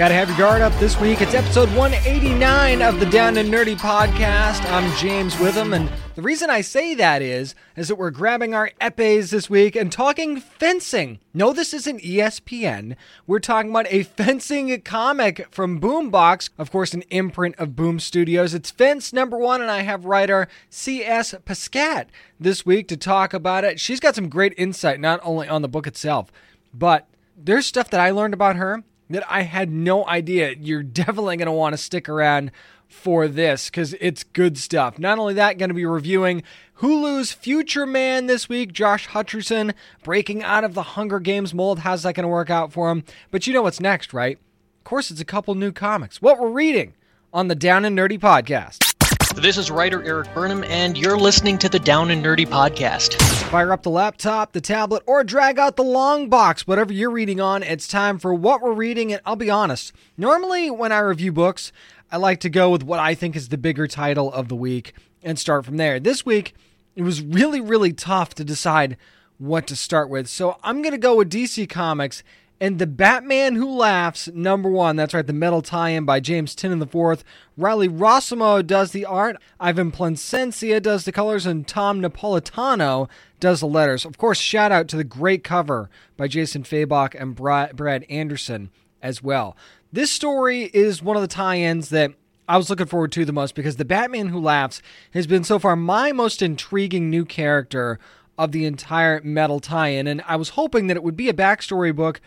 [0.00, 1.20] Gotta have your guard up this week.
[1.20, 4.64] It's episode 189 of the Down and Nerdy podcast.
[4.72, 8.70] I'm James Witham, and the reason I say that is, is that we're grabbing our
[8.80, 11.18] epees this week and talking fencing.
[11.34, 12.96] No, this isn't ESPN.
[13.26, 18.54] We're talking about a fencing comic from Boombox, of course, an imprint of Boom Studios.
[18.54, 21.34] It's Fence number one, and I have writer C.S.
[21.44, 22.06] Pacat
[22.40, 23.78] this week to talk about it.
[23.78, 26.32] She's got some great insight, not only on the book itself,
[26.72, 27.06] but
[27.36, 30.54] there's stuff that I learned about her that I had no idea.
[30.58, 32.50] You're definitely going to want to stick around
[32.88, 34.98] for this because it's good stuff.
[34.98, 36.42] Not only that, going to be reviewing
[36.78, 38.72] Hulu's Future Man this week.
[38.72, 41.80] Josh Hutcherson breaking out of the Hunger Games mold.
[41.80, 43.04] How's that going to work out for him?
[43.30, 44.38] But you know what's next, right?
[44.78, 46.22] Of course, it's a couple new comics.
[46.22, 46.94] What we're reading
[47.32, 48.89] on the Down and Nerdy podcast.
[49.36, 53.14] This is writer Eric Burnham, and you're listening to the Down and Nerdy podcast.
[53.48, 57.40] Fire up the laptop, the tablet, or drag out the long box, whatever you're reading
[57.40, 57.62] on.
[57.62, 59.92] It's time for what we're reading, and I'll be honest.
[60.18, 61.70] Normally, when I review books,
[62.10, 64.94] I like to go with what I think is the bigger title of the week
[65.22, 66.00] and start from there.
[66.00, 66.52] This week,
[66.96, 68.96] it was really, really tough to decide
[69.38, 72.24] what to start with, so I'm going to go with DC Comics
[72.60, 74.96] and The Batman Who Laughs, number one.
[74.96, 77.24] That's right, the metal tie in by James Tynion IV.
[77.56, 79.36] Riley Rossmo does the art.
[79.58, 83.08] Ivan Plascencia does the colors, and Tom Napolitano
[83.40, 84.04] does the letters.
[84.04, 85.88] Of course, shout out to the great cover
[86.18, 89.56] by Jason Fabok and Brad Anderson as well.
[89.90, 92.12] This story is one of the tie ins that
[92.46, 95.58] I was looking forward to the most because The Batman Who Laughs has been so
[95.58, 97.98] far my most intriguing new character
[98.36, 100.06] of the entire metal tie in.
[100.06, 102.20] And I was hoping that it would be a backstory book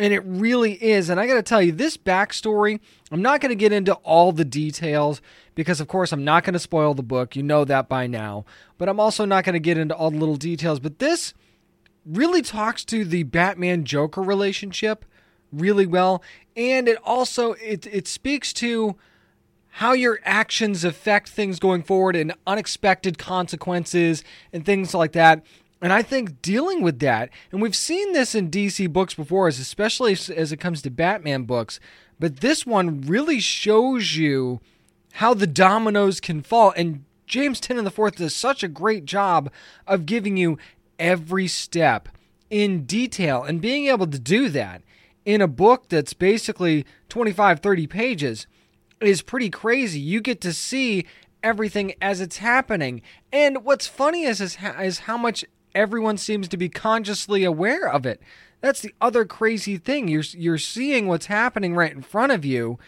[0.00, 1.10] and it really is.
[1.10, 2.80] And I got to tell you, this backstory,
[3.12, 5.20] I'm not going to get into all the details
[5.54, 7.36] because, of course, I'm not going to spoil the book.
[7.36, 8.46] You know that by now.
[8.78, 10.80] But I'm also not going to get into all the little details.
[10.80, 11.34] But this
[12.06, 15.04] really talks to the Batman Joker relationship
[15.52, 16.22] really well.
[16.56, 18.96] And it also it, it speaks to
[19.74, 25.44] how your actions affect things going forward and unexpected consequences and things like that.
[25.82, 30.12] And I think dealing with that, and we've seen this in DC books before, especially
[30.12, 31.80] as it comes to Batman books,
[32.18, 34.60] but this one really shows you
[35.14, 36.74] how the dominoes can fall.
[36.76, 39.50] And James Tynion the Fourth does such a great job
[39.86, 40.58] of giving you
[40.98, 42.08] every step
[42.50, 44.82] in detail and being able to do that
[45.24, 48.46] in a book that's basically 25, 30 pages
[49.00, 50.00] is pretty crazy.
[50.00, 51.06] You get to see
[51.42, 53.00] everything as it's happening.
[53.32, 55.44] And what's funny is, is, is how much
[55.74, 58.20] everyone seems to be consciously aware of it.
[58.60, 60.08] That's the other crazy thing.
[60.08, 62.78] You're you're seeing what's happening right in front of you,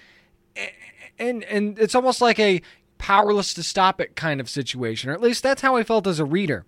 [1.19, 2.61] and and it's almost like a
[2.99, 6.21] powerless to stop it kind of situation, or at least that's how I felt as
[6.21, 6.65] a reader.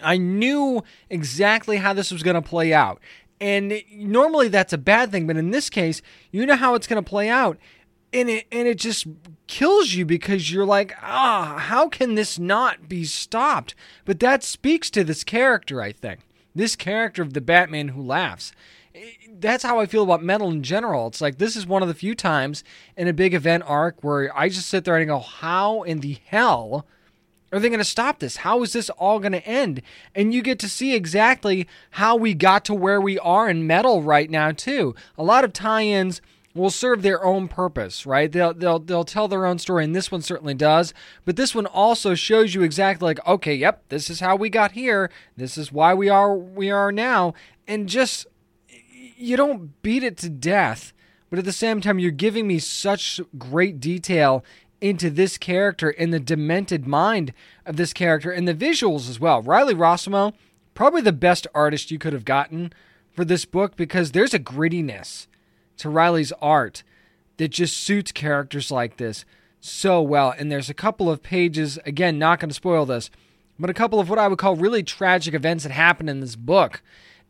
[0.00, 3.00] I knew exactly how this was going to play out.
[3.40, 7.02] And normally that's a bad thing, but in this case, you know how it's going
[7.02, 7.58] to play out
[8.12, 9.06] and it and it just
[9.46, 14.90] kills you because you're like ah how can this not be stopped but that speaks
[14.90, 16.20] to this character i think
[16.54, 18.52] this character of the batman who laughs
[19.38, 21.94] that's how i feel about metal in general it's like this is one of the
[21.94, 22.64] few times
[22.96, 26.18] in a big event arc where i just sit there and go how in the
[26.26, 26.86] hell
[27.52, 28.36] are they going to stop this?
[28.36, 29.82] How is this all going to end?
[30.14, 34.02] And you get to see exactly how we got to where we are in metal
[34.02, 34.94] right now, too.
[35.18, 36.20] A lot of tie ins
[36.54, 38.30] will serve their own purpose, right?
[38.30, 40.92] They'll they'll they'll tell their own story, and this one certainly does.
[41.24, 44.72] But this one also shows you exactly like, okay, yep, this is how we got
[44.72, 45.10] here.
[45.36, 47.34] This is why we are we are now,
[47.68, 48.26] and just
[49.16, 50.92] you don't beat it to death,
[51.28, 54.44] but at the same time, you're giving me such great detail
[54.80, 57.34] into this character and the demented mind
[57.66, 59.42] of this character and the visuals as well.
[59.42, 60.32] Riley Rossmo,
[60.74, 62.72] probably the best artist you could have gotten
[63.12, 65.26] for this book because there's a grittiness
[65.80, 66.82] to Riley's art
[67.36, 69.24] that just suits characters like this
[69.60, 70.34] so well.
[70.36, 73.10] And there's a couple of pages, again, not going to spoil this,
[73.58, 76.36] but a couple of what I would call really tragic events that happen in this
[76.36, 76.82] book.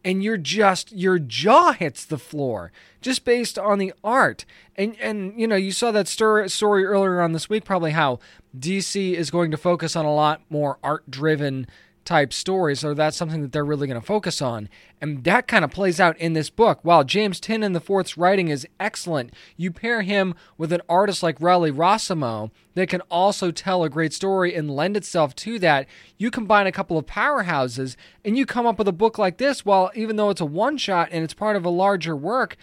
[0.02, 4.46] And you're just your jaw hits the floor just based on the art.
[4.74, 8.18] And and you know, you saw that story earlier on this week, probably how
[8.58, 11.66] DC is going to focus on a lot more art driven
[12.10, 14.68] type stories, or that's something that they're really going to focus on.
[15.00, 16.80] And that kind of plays out in this book.
[16.82, 21.40] While James Tynion the Fourth's writing is excellent, you pair him with an artist like
[21.40, 25.86] Riley Rossmo that can also tell a great story and lend itself to that.
[26.18, 29.64] You combine a couple of powerhouses and you come up with a book like this.
[29.64, 32.56] While even though it's a one shot and it's part of a larger work,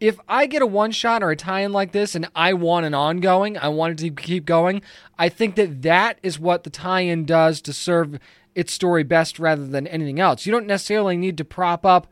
[0.00, 2.86] if I get a one shot or a tie in like this and I want
[2.86, 4.80] an ongoing, I want it to keep going,
[5.18, 8.18] I think that that is what the tie in does to serve
[8.60, 10.46] its story best rather than anything else.
[10.46, 12.06] You don't necessarily need to prop up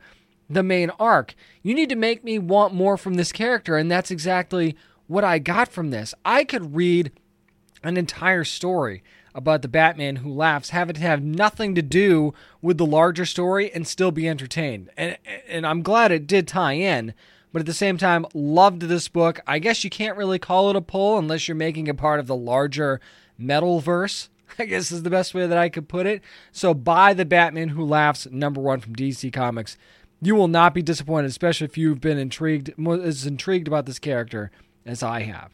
[0.49, 1.35] the main arc.
[1.61, 4.75] You need to make me want more from this character, and that's exactly
[5.07, 6.13] what I got from this.
[6.25, 7.11] I could read
[7.83, 9.03] an entire story
[9.35, 13.71] about the Batman who laughs, have it have nothing to do with the larger story,
[13.71, 14.89] and still be entertained.
[14.97, 15.17] And
[15.47, 17.13] and I'm glad it did tie in
[17.51, 19.39] but at the same time, loved this book.
[19.47, 22.27] I guess you can't really call it a pull unless you're making it part of
[22.27, 23.01] the larger
[23.37, 24.29] metal verse.
[24.59, 26.21] I guess is the best way that I could put it.
[26.51, 29.77] So buy the Batman Who Laughs number one from DC Comics.
[30.21, 34.51] You will not be disappointed, especially if you've been intrigued as intrigued about this character
[34.85, 35.51] as I have.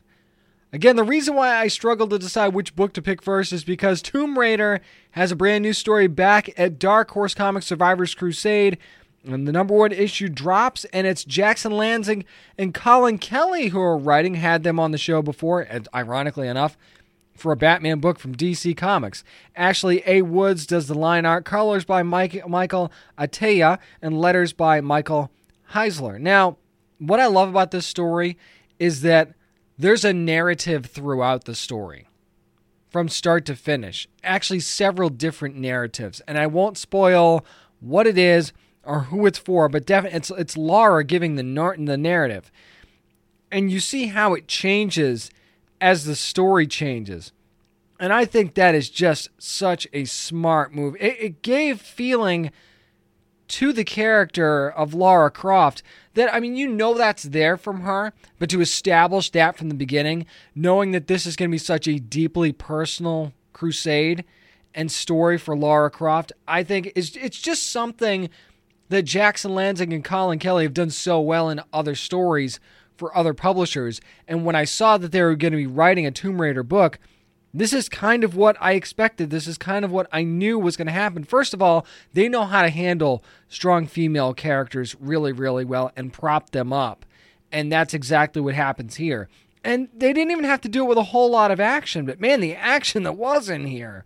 [0.73, 4.01] Again, the reason why I struggled to decide which book to pick first is because
[4.01, 4.81] Tomb Raider
[5.11, 8.77] has a brand new story back at Dark Horse Comics Survivors Crusade.
[9.23, 12.25] And the number one issue drops, and it's Jackson Lanzing
[12.57, 14.35] and Colin Kelly who are writing.
[14.35, 16.77] Had them on the show before, and ironically enough,
[17.35, 19.23] for a Batman book from DC Comics.
[19.55, 20.21] Ashley A.
[20.21, 25.31] Woods does the line art, colors by Mike, Michael Atiyeh, and letters by Michael
[25.71, 26.19] Heisler.
[26.19, 26.57] Now,
[26.97, 28.37] what I love about this story
[28.79, 29.33] is that
[29.77, 32.07] there's a narrative throughout the story
[32.89, 34.07] from start to finish.
[34.23, 37.45] Actually, several different narratives, and I won't spoil
[37.81, 38.53] what it is
[38.83, 42.51] or who it's for, but definitely it's it's Lara giving the Norton the narrative,
[43.51, 45.29] and you see how it changes
[45.85, 47.31] as the story changes,
[47.99, 50.95] and I think that is just such a smart move.
[50.99, 52.49] It, it gave feeling
[53.49, 55.83] to the character of Lara Croft
[56.15, 59.75] that I mean you know that's there from her, but to establish that from the
[59.75, 64.25] beginning, knowing that this is going to be such a deeply personal crusade
[64.73, 68.31] and story for Lara Croft, I think is it's just something
[68.89, 72.59] that Jackson Lanzing and Colin Kelly have done so well in other stories
[72.97, 74.01] for other publishers.
[74.27, 76.99] And when I saw that they were going to be writing a Tomb Raider book,
[77.53, 79.29] this is kind of what I expected.
[79.29, 81.23] This is kind of what I knew was going to happen.
[81.23, 86.11] First of all, they know how to handle strong female characters really, really well and
[86.11, 87.05] prop them up.
[87.51, 89.29] And that's exactly what happens here.
[89.63, 92.19] And they didn't even have to do it with a whole lot of action, but
[92.19, 94.03] man, the action that was in here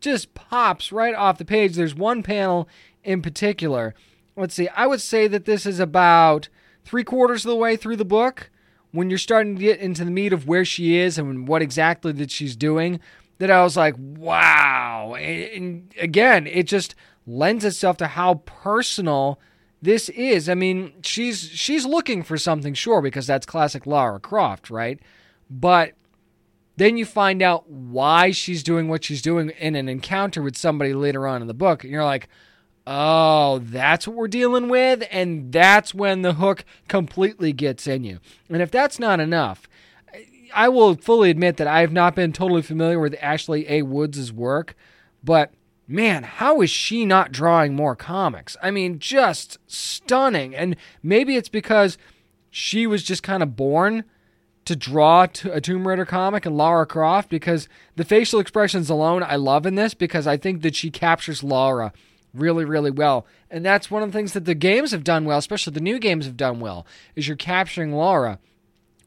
[0.00, 1.74] just pops right off the page.
[1.74, 2.68] There's one panel
[3.02, 3.94] in particular
[4.36, 6.48] let's see, I would say that this is about
[6.84, 8.50] three quarters of the way through the book
[8.90, 12.12] when you're starting to get into the meat of where she is and what exactly
[12.12, 13.00] that she's doing
[13.38, 15.16] that I was like, wow.
[15.18, 16.94] And again, it just
[17.26, 19.40] lends itself to how personal
[19.80, 20.48] this is.
[20.48, 25.00] I mean, she's she's looking for something, sure, because that's classic Lara Croft, right?
[25.50, 25.94] But
[26.76, 30.94] then you find out why she's doing what she's doing in an encounter with somebody
[30.94, 32.28] later on in the book, and you're like,
[32.86, 35.06] Oh, that's what we're dealing with.
[35.10, 38.18] And that's when the hook completely gets in you.
[38.48, 39.68] And if that's not enough,
[40.54, 43.82] I will fully admit that I have not been totally familiar with Ashley A.
[43.82, 44.74] Woods' work,
[45.22, 45.52] but
[45.86, 48.56] man, how is she not drawing more comics?
[48.62, 50.54] I mean, just stunning.
[50.54, 51.98] And maybe it's because
[52.50, 54.04] she was just kind of born
[54.64, 59.36] to draw a Tomb Raider comic and Lara Croft because the facial expressions alone I
[59.36, 61.92] love in this because I think that she captures Lara
[62.34, 63.26] really, really well.
[63.50, 65.98] And that's one of the things that the games have done well, especially the new
[65.98, 68.38] games have done well, is you're capturing Lara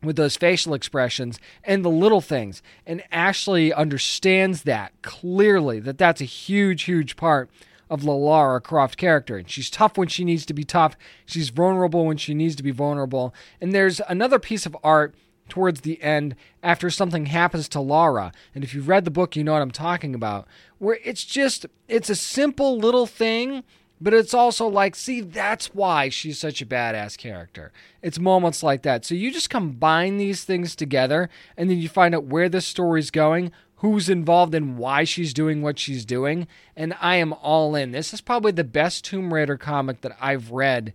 [0.03, 2.61] with those facial expressions and the little things.
[2.85, 7.49] And Ashley understands that clearly, that that's a huge, huge part
[7.89, 9.37] of the Lara Croft character.
[9.37, 10.95] And she's tough when she needs to be tough.
[11.25, 13.33] She's vulnerable when she needs to be vulnerable.
[13.61, 15.15] And there's another piece of art
[15.49, 18.31] towards the end after something happens to Lara.
[18.53, 20.47] And if you've read the book, you know what I'm talking about.
[20.79, 23.63] Where it's just, it's a simple little thing,
[24.01, 27.71] but it's also like, see, that's why she's such a badass character.
[28.01, 29.05] It's moments like that.
[29.05, 33.11] So you just combine these things together and then you find out where this story's
[33.11, 36.47] going, who's involved and why she's doing what she's doing.
[36.75, 37.91] And I am all in.
[37.91, 40.93] This is probably the best Tomb Raider comic that I've read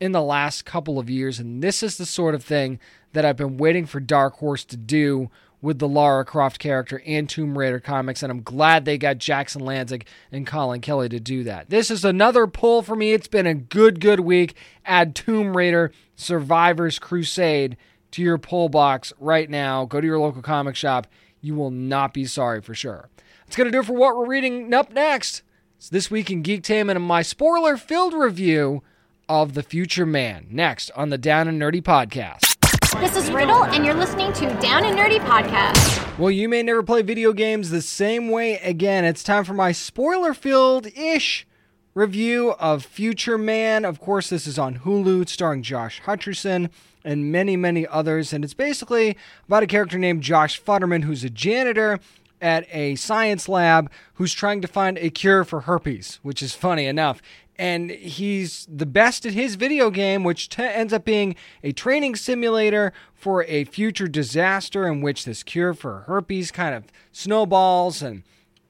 [0.00, 1.38] in the last couple of years.
[1.38, 2.80] And this is the sort of thing
[3.12, 5.30] that I've been waiting for Dark Horse to do
[5.62, 9.60] with the Lara Croft character and Tomb Raider comics, and I'm glad they got Jackson
[9.60, 11.68] Lanzing and Colin Kelly to do that.
[11.68, 13.12] This is another pull for me.
[13.12, 14.54] It's been a good, good week.
[14.86, 17.76] Add Tomb Raider Survivors Crusade
[18.12, 19.84] to your pull box right now.
[19.84, 21.06] Go to your local comic shop.
[21.42, 23.10] You will not be sorry for sure.
[23.44, 24.72] That's going to do it for what we're reading.
[24.72, 25.42] Up next,
[25.78, 28.82] So this week in Geektainment and my spoiler filled review
[29.30, 30.48] of The Future Man.
[30.50, 32.56] Next on the Down and Nerdy podcast.
[32.98, 36.18] This is Riddle, and you're listening to Down and Nerdy Podcast.
[36.18, 39.04] Well, you may never play video games the same way again.
[39.04, 41.46] It's time for my spoiler filled ish
[41.94, 43.84] review of Future Man.
[43.84, 46.68] Of course, this is on Hulu, starring Josh Hutcherson
[47.04, 48.32] and many, many others.
[48.32, 52.00] And it's basically about a character named Josh Futterman, who's a janitor
[52.40, 56.86] at a science lab who's trying to find a cure for herpes, which is funny
[56.86, 57.22] enough.
[57.60, 62.16] And he's the best at his video game, which t- ends up being a training
[62.16, 68.22] simulator for a future disaster in which this cure for herpes kind of snowballs and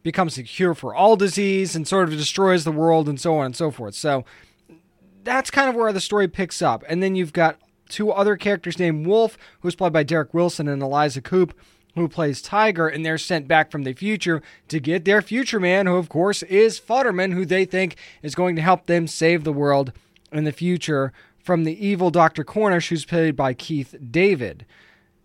[0.03, 3.47] becomes a cure for all disease and sort of destroys the world and so on
[3.47, 3.95] and so forth.
[3.95, 4.25] So
[5.23, 6.83] that's kind of where the story picks up.
[6.89, 10.83] And then you've got two other characters named Wolf, who's played by Derek Wilson, and
[10.83, 11.55] Eliza Coupe,
[11.95, 15.87] who plays Tiger, and they're sent back from the future to get their future man,
[15.87, 19.53] who of course is Futterman, who they think is going to help them save the
[19.53, 19.93] world
[20.33, 22.45] in the future from the evil Dr.
[22.45, 24.67] Kronish, who's played by Keith David.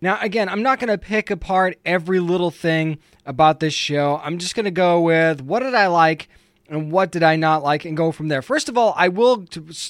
[0.00, 4.20] Now, again, I'm not going to pick apart every little thing about this show.
[4.22, 6.28] I'm just going to go with what did I like
[6.68, 8.42] and what did I not like and go from there.
[8.42, 9.46] First of all, I will,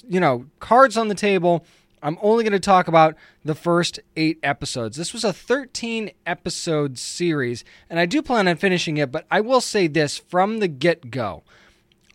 [0.09, 1.65] you know, cards on the table.
[2.07, 4.97] I'm only going to talk about the first eight episodes.
[4.97, 9.41] This was a 13 episode series, and I do plan on finishing it, but I
[9.41, 11.43] will say this from the get go.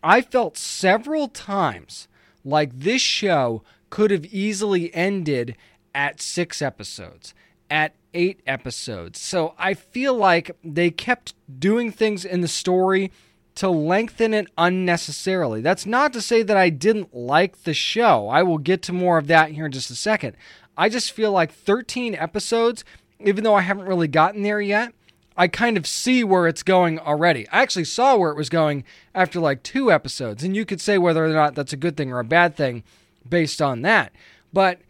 [0.02, 2.08] I felt several times
[2.42, 5.56] like this show could have easily ended
[5.94, 7.34] at six episodes
[7.68, 9.20] at eight episodes.
[9.20, 13.12] So I feel like they kept doing things in the story
[13.56, 15.60] to lengthen it unnecessarily.
[15.60, 18.28] That's not to say that I didn't like the show.
[18.28, 20.36] I will get to more of that here in just a second.
[20.76, 22.84] I just feel like 13 episodes,
[23.20, 24.94] even though I haven't really gotten there yet,
[25.36, 27.48] I kind of see where it's going already.
[27.48, 30.98] I actually saw where it was going after like two episodes, and you could say
[30.98, 32.84] whether or not that's a good thing or a bad thing
[33.28, 34.12] based on that.
[34.52, 34.80] But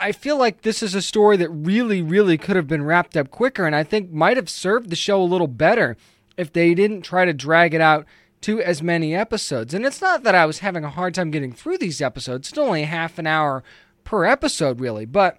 [0.00, 3.30] I feel like this is a story that really, really could have been wrapped up
[3.30, 5.96] quicker, and I think might have served the show a little better
[6.38, 8.06] if they didn't try to drag it out
[8.40, 9.74] to as many episodes.
[9.74, 12.58] And it's not that I was having a hard time getting through these episodes, it's
[12.58, 13.62] only half an hour
[14.04, 15.04] per episode, really.
[15.04, 15.38] But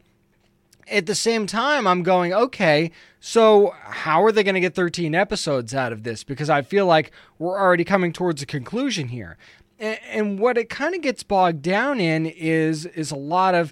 [0.92, 5.16] at the same time, I'm going, okay, so how are they going to get 13
[5.16, 6.24] episodes out of this?
[6.24, 9.38] Because I feel like we're already coming towards a conclusion here.
[9.80, 13.72] And, what it kind of gets bogged down in is is a lot of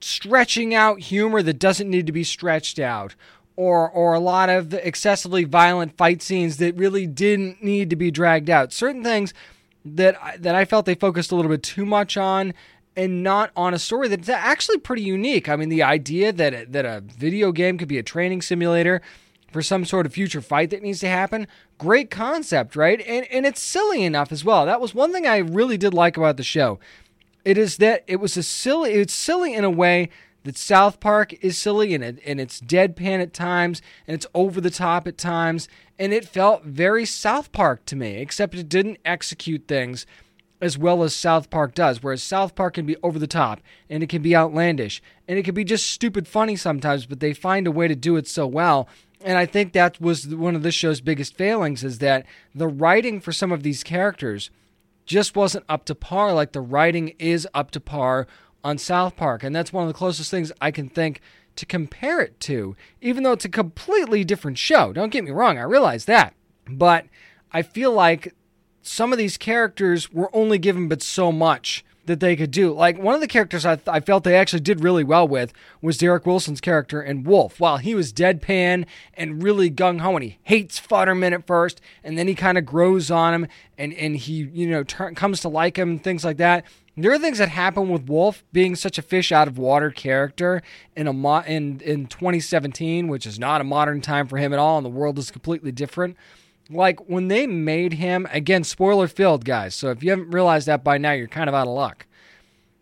[0.00, 3.14] stretching out humor that doesn't need to be stretched out
[3.56, 8.10] or or a lot of excessively violent fight scenes that really didn't need to be
[8.10, 8.72] dragged out.
[8.72, 9.32] Certain things
[9.84, 12.54] that that I felt they focused a little bit too much on
[12.96, 15.48] and not on a story that's actually pretty unique.
[15.48, 19.00] I mean, the idea that that a video game could be a training simulator
[19.52, 21.46] for some sort of future fight that needs to happen,
[21.78, 23.00] great concept, right?
[23.06, 24.66] And and it's silly enough as well.
[24.66, 26.78] That was one thing I really did like about the show
[27.44, 28.92] it is that it was a silly.
[28.92, 30.08] It's silly in a way
[30.44, 34.60] that South Park is silly and it and it's deadpan at times and it's over
[34.60, 35.68] the top at times.
[35.98, 40.06] And it felt very South Park to me except it didn't execute things
[40.60, 43.60] as well as South Park does whereas South Park can be over the top
[43.90, 47.32] and it can be outlandish and it can be just stupid funny sometimes but they
[47.32, 48.88] find a way to do it so well.
[49.22, 53.20] And I think that was one of this show's biggest failings is that the writing
[53.20, 54.50] for some of these characters
[55.06, 58.26] just wasn't up to par like the writing is up to par
[58.64, 59.44] on South Park.
[59.44, 61.20] And that's one of the closest things I can think
[61.56, 64.92] to compare it to, even though it's a completely different show.
[64.92, 66.34] Don't get me wrong, I realize that.
[66.68, 67.06] But
[67.52, 68.34] I feel like
[68.82, 72.72] some of these characters were only given but so much that they could do.
[72.72, 75.52] Like one of the characters I, th- I felt they actually did really well with
[75.80, 77.58] was Derek Wilson's character in Wolf.
[77.60, 82.18] While he was deadpan and really gung ho, and he hates Futterman at first, and
[82.18, 83.46] then he kind of grows on him,
[83.78, 86.64] and and he you know comes to like him and things like that.
[86.96, 90.62] There are things that happen with Wolf being such a fish out of water character
[90.94, 94.58] in a mo- in in 2017, which is not a modern time for him at
[94.58, 96.16] all, and the world is completely different
[96.70, 100.84] like when they made him again spoiler filled guys so if you haven't realized that
[100.84, 102.06] by now you're kind of out of luck.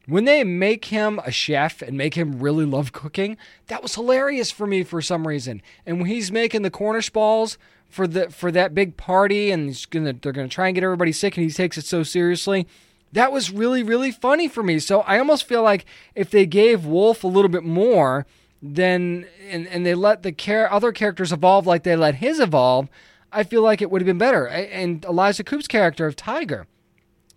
[0.07, 3.37] When they make him a chef and make him really love cooking
[3.69, 5.63] that was hilarious for me for some reason.
[5.87, 7.59] And when he's making the Kronish balls
[7.89, 11.37] for the for that big party and gonna they're gonna try and get everybody sick
[11.37, 12.67] and he takes it so seriously
[13.13, 14.79] that was really really funny for me.
[14.79, 15.85] So i almost feel like
[16.15, 18.27] if they gave wolf a little bit more
[18.63, 22.89] then and, and they let the care other characters evolve like they let his evolve
[23.33, 24.47] I feel like it would have been better.
[24.47, 26.67] And Eliza Coupe's character of Tiger,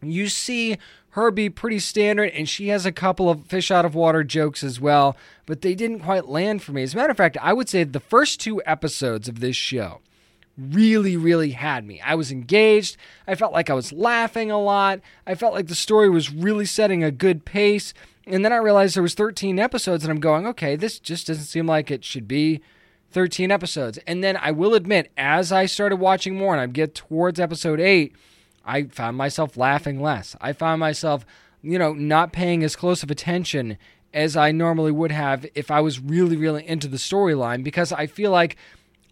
[0.01, 0.77] you see
[1.11, 4.63] her be pretty standard, and she has a couple of fish out of water jokes
[4.63, 6.83] as well, but they didn't quite land for me.
[6.83, 10.01] As a matter of fact, I would say the first two episodes of this show
[10.57, 12.01] really, really had me.
[12.01, 12.97] I was engaged.
[13.27, 14.99] I felt like I was laughing a lot.
[15.25, 17.93] I felt like the story was really setting a good pace.
[18.27, 21.45] And then I realized there was 13 episodes, and I'm going, okay, this just doesn't
[21.45, 22.61] seem like it should be
[23.15, 23.97] 13 episodes.
[24.05, 27.79] And then I will admit, as I started watching more and I get towards episode
[27.79, 28.13] eight,
[28.65, 30.35] I found myself laughing less.
[30.41, 31.25] I found myself,
[31.61, 33.77] you know, not paying as close of attention
[34.13, 38.05] as I normally would have if I was really, really into the storyline because I
[38.05, 38.57] feel like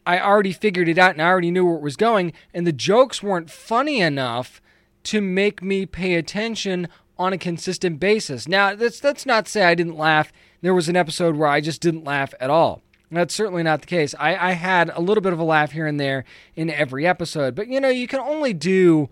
[0.06, 2.74] I already figured it out and I already knew where it was going, and the
[2.74, 4.62] jokes weren't funny enough
[5.04, 8.50] to make me pay attention on a consistent basis.
[8.50, 10.34] Now, that's that's not say I didn't laugh.
[10.62, 12.82] There was an episode where I just didn't laugh at all.
[13.14, 14.16] That's certainly not the case.
[14.20, 17.56] I, I had a little bit of a laugh here and there in every episode,
[17.56, 19.10] but you know, you can only do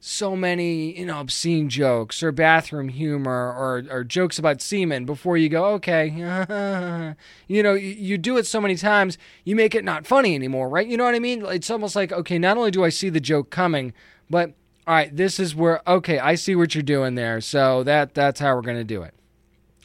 [0.00, 5.36] so many, you know, obscene jokes or bathroom humor or, or jokes about semen before
[5.36, 6.06] you go, okay,
[7.48, 10.70] you know, you, you do it so many times, you make it not funny anymore,
[10.70, 10.86] right?
[10.86, 11.44] You know what I mean?
[11.44, 13.92] It's almost like, okay, not only do I see the joke coming,
[14.30, 14.54] but
[14.86, 17.40] all right, this is where, okay, I see what you're doing there.
[17.42, 19.14] So that that's how we're going to do it.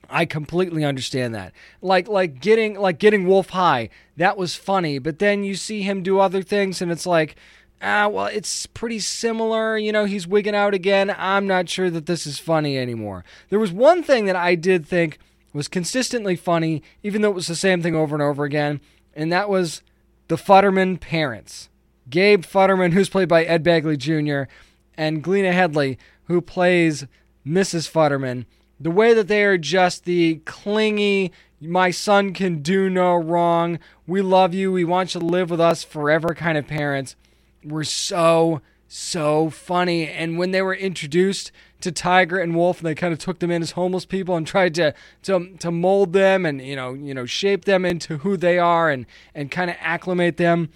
[0.09, 1.53] I completely understand that.
[1.81, 6.03] Like like getting like getting Wolf high, that was funny, but then you see him
[6.03, 7.35] do other things and it's like
[7.81, 9.77] ah, well, it's pretty similar.
[9.77, 11.13] You know, he's wigging out again.
[11.17, 13.23] I'm not sure that this is funny anymore.
[13.49, 15.19] There was one thing that I did think
[15.53, 18.81] was consistently funny, even though it was the same thing over and over again,
[19.13, 19.83] and that was
[20.29, 21.69] the Futterman parents.
[22.09, 24.51] Gabe Futterman, who's played by Ed Begley Jr.,
[24.97, 27.05] and Glenne Headly who plays
[27.45, 27.89] Mrs.
[27.89, 28.45] Futterman.
[28.85, 34.21] The way that they are just the clingy, my son can do no wrong, we
[34.21, 37.15] love you, we want you to live with us forever kind of parents
[37.63, 40.07] were so so funny.
[40.07, 41.51] And when they were introduced
[41.81, 44.45] to Tiger and Wolf, and they kind of took them in as homeless people and
[44.45, 48.37] tried to to to mold them and you know you know shape them into who
[48.37, 50.69] they are and and kind of acclimate them.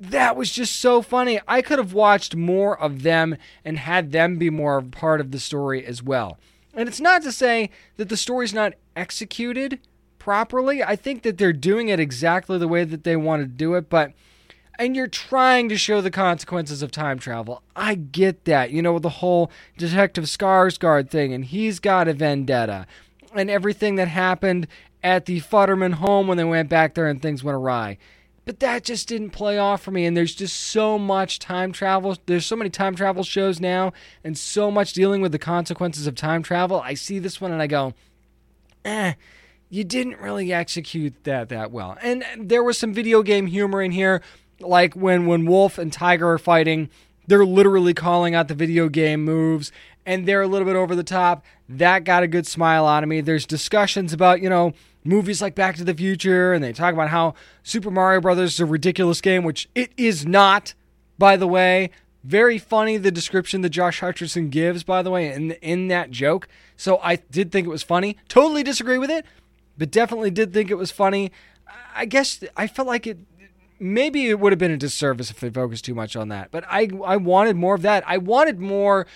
[0.00, 1.38] That was just so funny.
[1.46, 5.38] I could have watched more of them and had them be more part of the
[5.38, 6.38] story as well.
[6.74, 9.80] And it's not to say that the story's not executed
[10.18, 10.82] properly.
[10.82, 13.90] I think that they're doing it exactly the way that they want to do it,
[13.90, 14.12] but
[14.78, 17.62] and you're trying to show the consequences of time travel.
[17.76, 18.70] I get that.
[18.70, 22.86] You know, the whole Detective Skarsgård thing, and he's got a vendetta,
[23.34, 24.66] and everything that happened
[25.02, 27.98] at the Futterman home when they went back there and things went awry.
[28.44, 32.16] But that just didn't play off for me, and there's just so much time travel.
[32.26, 33.92] There's so many time travel shows now,
[34.24, 36.80] and so much dealing with the consequences of time travel.
[36.80, 37.94] I see this one and I go,
[38.84, 39.14] eh
[39.72, 41.96] you didn't really execute that that well.
[42.02, 44.20] And there was some video game humor in here
[44.60, 46.90] like when when Wolf and Tiger are fighting,
[47.26, 49.72] they're literally calling out the video game moves
[50.04, 51.42] and they're a little bit over the top.
[51.70, 53.22] That got a good smile out of me.
[53.22, 57.08] There's discussions about, you know, movies like Back to the Future and they talk about
[57.08, 60.74] how Super Mario Brothers is a ridiculous game, which it is not,
[61.18, 61.90] by the way.
[62.24, 66.46] Very funny the description that Josh Hutcherson gives, by the way, in in that joke.
[66.76, 68.16] So I did think it was funny.
[68.28, 69.26] Totally disagree with it,
[69.76, 71.32] but definitely did think it was funny.
[71.96, 73.18] I guess I felt like it
[73.80, 76.52] maybe it would have been a disservice if they focused too much on that.
[76.52, 78.04] But I I wanted more of that.
[78.06, 79.06] I wanted more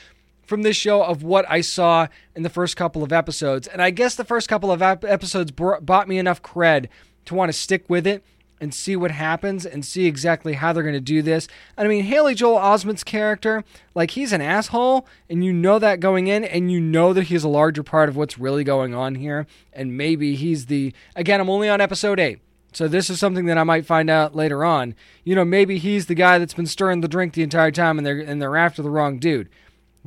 [0.47, 3.67] from this show of what I saw in the first couple of episodes.
[3.67, 6.89] And I guess the first couple of ap- episodes bought me enough cred
[7.27, 8.25] to want to stick with it
[8.61, 11.47] and see what happens and see exactly how they're going to do this.
[11.77, 16.01] And I mean, Haley Joel Osment's character, like he's an asshole, and you know that
[16.01, 19.17] going in, and you know that he's a larger part of what's really going on
[19.17, 19.47] here.
[19.73, 22.41] And maybe he's the again, I'm only on episode eight.
[22.73, 24.95] So this is something that I might find out later on.
[25.25, 28.07] You know, maybe he's the guy that's been stirring the drink the entire time and
[28.07, 29.49] they're and they're after the wrong dude.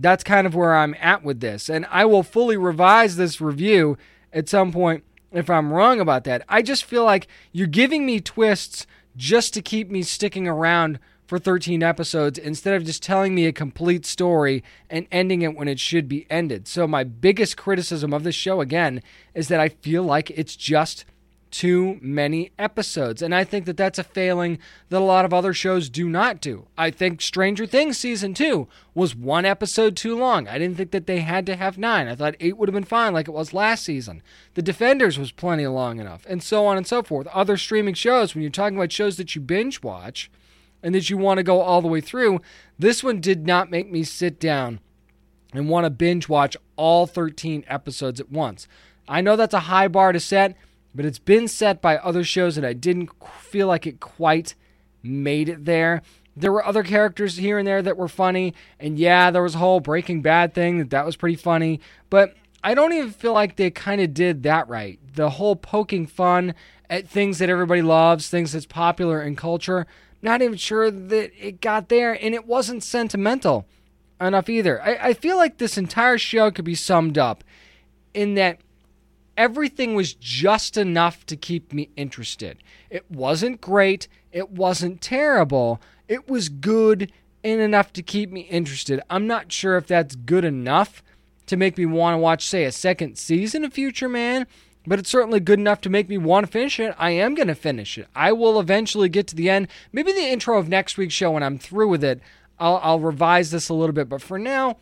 [0.02, 1.70] That's kind of where I'm at with this.
[1.70, 3.98] And I will fully revise this review
[4.34, 6.44] at some point if I'm wrong about that.
[6.50, 11.38] I just feel like you're giving me twists just to keep me sticking around for
[11.38, 15.80] 13 episodes instead of just telling me a complete story and ending it when it
[15.80, 16.68] should be ended.
[16.68, 19.04] So my biggest criticism of this show again
[19.36, 21.06] is that I feel like it's just
[21.52, 23.22] too many episodes.
[23.22, 24.60] And I think that that's a failing
[24.90, 26.68] that a lot of other shows do not do.
[26.78, 30.48] I think Stranger Things season two was one episode too long.
[30.48, 32.08] I didn't think that they had to have nine.
[32.08, 34.22] I thought eight would have been fine, like it was last season.
[34.54, 37.28] The Defenders was plenty long enough, and so on and so forth.
[37.28, 40.30] Other streaming shows, when you're talking about shows that you binge watch
[40.84, 42.42] and that you want to go all the way through,
[42.78, 44.80] this one did not make me sit down
[45.54, 48.68] and want to binge watch all 13 episodes at once.
[49.08, 50.56] I know that's a high bar to set
[50.93, 54.56] but it's been set by other shows and I didn't feel like it quite
[55.04, 56.02] made it there.
[56.36, 59.60] There were other characters here and there that were funny, and yeah, there was a
[59.60, 63.56] whole Breaking Bad thing that that was pretty funny, but I don't even feel like
[63.56, 64.99] they kind of did that right.
[65.15, 66.54] The whole poking fun
[66.89, 69.86] at things that everybody loves, things that's popular in culture,
[70.21, 73.67] not even sure that it got there, and it wasn't sentimental
[74.19, 74.82] enough either.
[74.82, 77.43] I, I feel like this entire show could be summed up
[78.13, 78.60] in that
[79.39, 82.58] everything was just enough to keep me interested.
[82.89, 87.10] It wasn't great, it wasn't terrible, it was good
[87.41, 89.02] and enough to keep me interested.
[89.10, 91.02] I'm not sure if that's good enough
[91.45, 94.45] to make me want to watch, say, a second season of Future Man,
[94.86, 96.93] but it's certainly good enough to make me want to finish it.
[96.97, 98.08] I am going to finish it.
[98.13, 99.69] I will eventually get to the end.
[99.93, 102.19] Maybe the intro of next week's show, when I'm through with it,
[102.60, 104.10] I'll, I'll revise this a little bit.
[104.10, 104.75] But for now,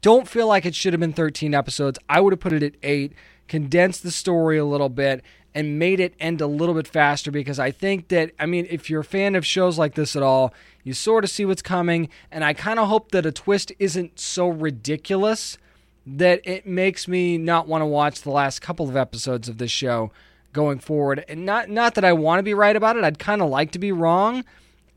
[0.00, 1.98] don't feel like it should have been 13 episodes.
[2.08, 3.12] I would have put it at eight
[3.48, 7.58] condensed the story a little bit and made it end a little bit faster because
[7.58, 10.54] I think that, I mean, if you're a fan of shows like this at all,
[10.84, 12.08] you sort of see what's coming.
[12.30, 15.58] And I kind of hope that a twist isn't so ridiculous
[16.06, 19.70] that it makes me not want to watch the last couple of episodes of this
[19.70, 20.10] show
[20.52, 21.24] going forward.
[21.28, 23.72] And not, not that I want to be right about it, I'd kind of like
[23.72, 24.44] to be wrong.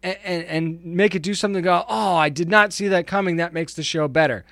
[0.03, 3.37] And, and, and make it do something go, oh, I did not see that coming.
[3.37, 4.45] That makes the show better.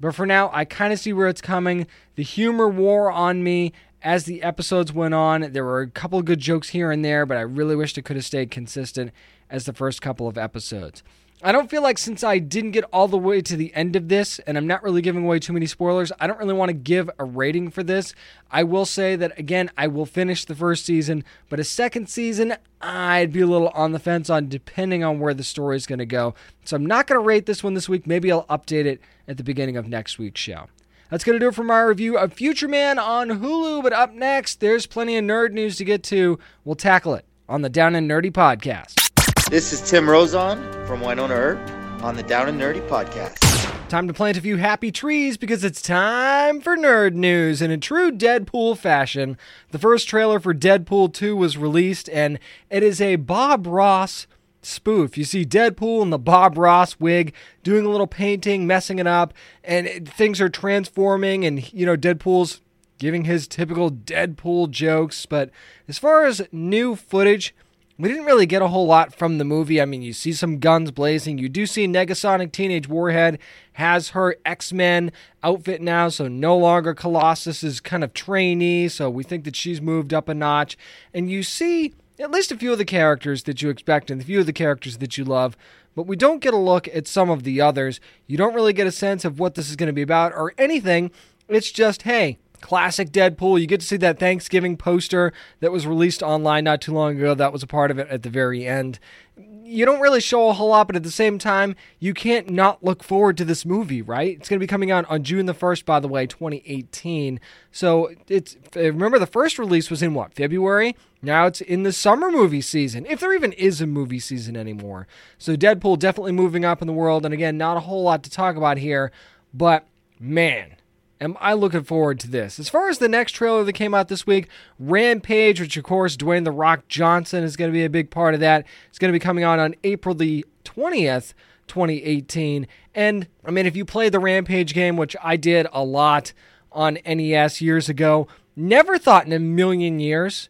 [0.00, 1.86] But for now, I kind of see where it's coming.
[2.14, 5.52] The humor wore on me as the episodes went on.
[5.52, 8.02] There were a couple of good jokes here and there, but I really wished it
[8.02, 9.12] could have stayed consistent
[9.50, 11.02] as the first couple of episodes.
[11.40, 14.08] I don't feel like since I didn't get all the way to the end of
[14.08, 16.74] this, and I'm not really giving away too many spoilers, I don't really want to
[16.74, 18.12] give a rating for this.
[18.50, 22.56] I will say that, again, I will finish the first season, but a second season,
[22.80, 26.00] I'd be a little on the fence on depending on where the story is going
[26.00, 26.34] to go.
[26.64, 28.04] So I'm not going to rate this one this week.
[28.04, 30.66] Maybe I'll update it at the beginning of next week's show.
[31.08, 33.84] That's going to do it for my review of Future Man on Hulu.
[33.84, 36.40] But up next, there's plenty of nerd news to get to.
[36.64, 39.07] We'll tackle it on the Down and Nerdy podcast.
[39.50, 43.88] This is Tim Rozon from Wynonna Earp on the Down and Nerdy podcast.
[43.88, 47.62] Time to plant a few happy trees because it's time for nerd news.
[47.62, 49.38] In a true Deadpool fashion,
[49.70, 54.26] the first trailer for Deadpool 2 was released, and it is a Bob Ross
[54.60, 55.16] spoof.
[55.16, 57.32] You see Deadpool in the Bob Ross wig
[57.62, 59.32] doing a little painting, messing it up,
[59.64, 62.60] and it, things are transforming, and, you know, Deadpool's
[62.98, 65.24] giving his typical Deadpool jokes.
[65.24, 65.48] But
[65.88, 67.54] as far as new footage,
[67.98, 69.80] we didn't really get a whole lot from the movie.
[69.80, 71.38] I mean, you see some guns blazing.
[71.38, 73.40] You do see Negasonic Teenage Warhead
[73.72, 75.10] has her X Men
[75.42, 78.88] outfit now, so no longer Colossus's kind of trainee.
[78.88, 80.78] So we think that she's moved up a notch.
[81.12, 84.24] And you see at least a few of the characters that you expect and a
[84.24, 85.56] few of the characters that you love.
[85.96, 88.00] But we don't get a look at some of the others.
[88.28, 90.54] You don't really get a sense of what this is going to be about or
[90.56, 91.10] anything.
[91.48, 93.60] It's just, hey, Classic Deadpool.
[93.60, 97.34] You get to see that Thanksgiving poster that was released online not too long ago.
[97.34, 98.98] That was a part of it at the very end.
[99.36, 102.82] You don't really show a whole lot, but at the same time, you can't not
[102.82, 104.36] look forward to this movie, right?
[104.36, 107.38] It's going to be coming out on June the 1st, by the way, 2018.
[107.70, 110.96] So it's remember the first release was in what, February?
[111.20, 115.06] Now it's in the summer movie season, if there even is a movie season anymore.
[115.36, 117.26] So Deadpool definitely moving up in the world.
[117.26, 119.12] And again, not a whole lot to talk about here,
[119.52, 119.86] but
[120.18, 120.77] man
[121.20, 122.58] am I looking forward to this.
[122.58, 126.16] As far as the next trailer that came out this week, Rampage, which of course
[126.16, 128.66] Dwayne The Rock Johnson is going to be a big part of that.
[128.88, 131.34] It's going to be coming out on April the 20th,
[131.66, 132.66] 2018.
[132.94, 136.32] And I mean, if you play the Rampage game, which I did a lot
[136.72, 140.48] on NES years ago, never thought in a million years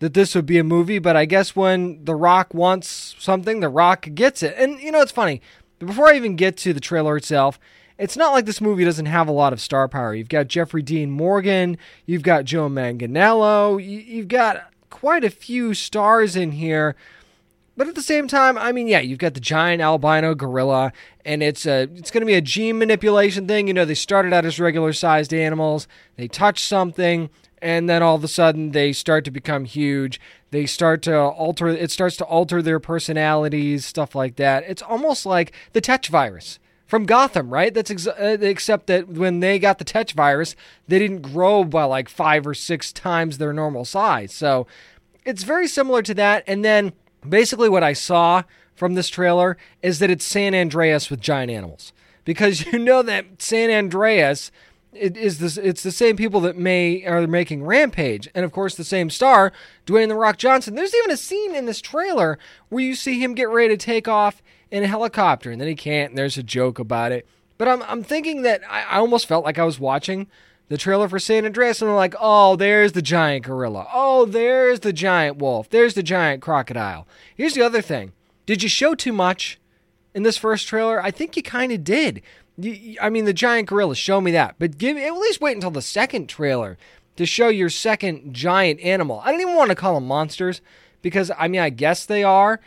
[0.00, 3.68] that this would be a movie, but I guess when The Rock wants something, The
[3.68, 4.54] Rock gets it.
[4.58, 5.40] And you know, it's funny.
[5.78, 7.58] Before I even get to the trailer itself,
[8.02, 10.12] it's not like this movie doesn't have a lot of star power.
[10.12, 16.34] You've got Jeffrey Dean Morgan, you've got Joe Manganiello, you've got quite a few stars
[16.34, 16.96] in here.
[17.76, 20.92] But at the same time, I mean, yeah, you've got the giant albino gorilla,
[21.24, 23.68] and it's a it's going to be a gene manipulation thing.
[23.68, 25.86] You know, they started out as regular sized animals,
[26.16, 30.20] they touch something, and then all of a sudden they start to become huge.
[30.50, 31.68] They start to alter.
[31.68, 34.64] It starts to alter their personalities, stuff like that.
[34.66, 36.58] It's almost like the Tetch virus
[36.92, 37.72] from Gotham, right?
[37.72, 40.54] That's ex- uh, except that when they got the Tetch virus,
[40.88, 44.34] they didn't grow by like five or six times their normal size.
[44.34, 44.66] So
[45.24, 46.44] it's very similar to that.
[46.46, 46.92] And then
[47.26, 48.42] basically, what I saw
[48.74, 51.94] from this trailer is that it's San Andreas with giant animals
[52.26, 54.52] because you know that San Andreas
[54.92, 58.74] it is this it's the same people that may are making Rampage, and of course
[58.74, 59.50] the same star,
[59.86, 60.74] Dwayne the Rock Johnson.
[60.74, 64.08] There's even a scene in this trailer where you see him get ready to take
[64.08, 67.24] off in a helicopter, and then he can't, and there's a joke about it.
[67.58, 70.26] But I'm I'm thinking that I, I almost felt like I was watching
[70.68, 73.86] the trailer for San Andreas, and I'm like, oh, there's the giant gorilla.
[73.92, 75.70] Oh, there's the giant wolf.
[75.70, 77.06] There's the giant crocodile.
[77.36, 78.12] Here's the other thing:
[78.46, 79.60] Did you show too much?
[80.14, 81.02] in this first trailer?
[81.02, 82.22] I think you kind of did.
[82.58, 84.56] You, I mean, the giant gorilla, show me that.
[84.58, 86.76] But give at least wait until the second trailer
[87.16, 89.20] to show your second giant animal.
[89.24, 90.60] I don't even want to call them monsters
[91.00, 92.60] because, I mean, I guess they are.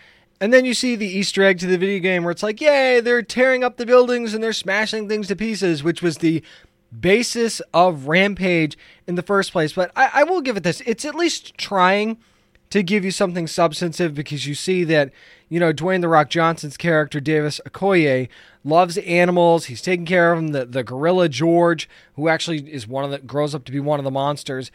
[0.45, 2.99] And then you see the Easter egg to the video game where it's like, yay,
[2.99, 6.43] they're tearing up the buildings and they're smashing things to pieces, which was the
[7.01, 8.77] basis of Rampage
[9.07, 9.73] in the first place.
[9.73, 10.81] But I, I will give it this.
[10.85, 12.19] It's at least trying
[12.69, 15.11] to give you something substantive because you see that,
[15.49, 18.29] you know, Dwayne The Rock Johnson's character, Davis Okoye,
[18.63, 19.65] loves animals.
[19.65, 20.49] He's taking care of them.
[20.49, 23.99] The, the gorilla George, who actually is one of the, grows up to be one
[23.99, 24.69] of the monsters,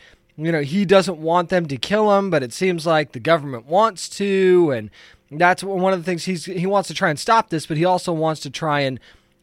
[0.44, 3.66] you know, he doesn't want them to kill him, but it seems like the government
[3.66, 4.70] wants to.
[4.70, 4.90] And
[5.30, 7.84] that's one of the things he's, he wants to try and stop this, but he
[7.84, 8.98] also wants to try and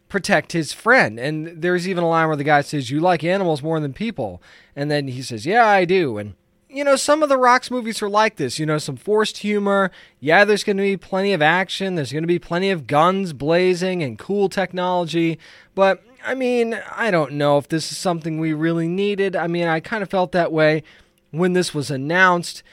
[0.10, 1.20] protect his friend.
[1.20, 4.42] And there's even a line where the guy says, You like animals more than people.
[4.76, 6.18] And then he says, Yeah, I do.
[6.18, 6.36] And
[6.70, 9.90] you know, some of the Rocks movies are like this, you know, some forced humor.
[10.20, 13.34] Yeah, there's going to be plenty of action, there's going to be plenty of guns
[13.34, 15.40] blazing and cool technology.
[15.76, 19.36] But, I mean, I don't know if this is something we really needed.
[19.36, 20.84] I mean, I kind of felt that way
[21.32, 22.64] when this was announced.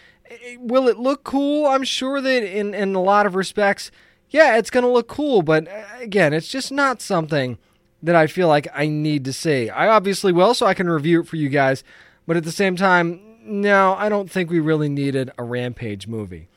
[0.58, 1.66] Will it look cool?
[1.66, 3.90] I'm sure that in, in a lot of respects,
[4.30, 5.42] yeah, it's going to look cool.
[5.42, 7.58] But uh, again, it's just not something
[8.02, 9.70] that I feel like I need to see.
[9.70, 11.84] I obviously will, so I can review it for you guys.
[12.26, 16.48] But at the same time, no, I don't think we really needed a Rampage movie.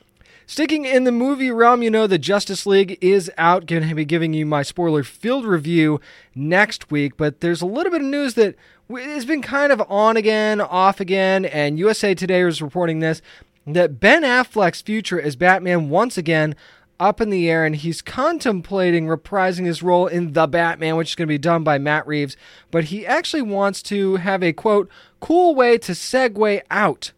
[0.49, 3.65] Sticking in the movie realm, you know the Justice League is out.
[3.65, 5.99] Going to be giving you my spoiler filled review
[6.33, 8.55] next week, but there's a little bit of news that
[8.89, 13.21] has been kind of on again, off again, and USA Today is reporting this
[13.65, 16.55] that Ben Affleck's future as Batman once again
[16.97, 21.15] up in the air, and he's contemplating reprising his role in The Batman, which is
[21.15, 22.38] going to be done by Matt Reeves.
[22.71, 27.12] But he actually wants to have a quote, cool way to segue out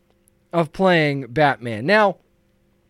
[0.51, 1.85] of playing Batman.
[1.85, 2.17] Now,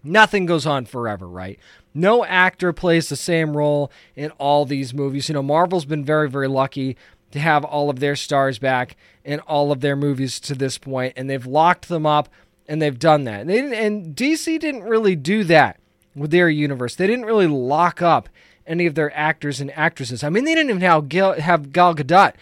[0.03, 1.59] nothing goes on forever, right?
[1.93, 5.29] No actor plays the same role in all these movies.
[5.29, 6.97] You know, Marvel's been very, very lucky
[7.31, 11.13] to have all of their stars back in all of their movies to this point,
[11.15, 12.29] and they've locked them up
[12.67, 13.41] and they've done that.
[13.41, 15.79] And, they and DC didn't really do that
[16.15, 16.95] with their universe.
[16.95, 18.29] They didn't really lock up
[18.67, 20.23] any of their actors and actresses.
[20.23, 22.33] I mean, they didn't even have Gal, have Gal Gadot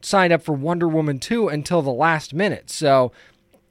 [0.00, 2.70] signed up for Wonder Woman 2 until the last minute.
[2.70, 3.12] So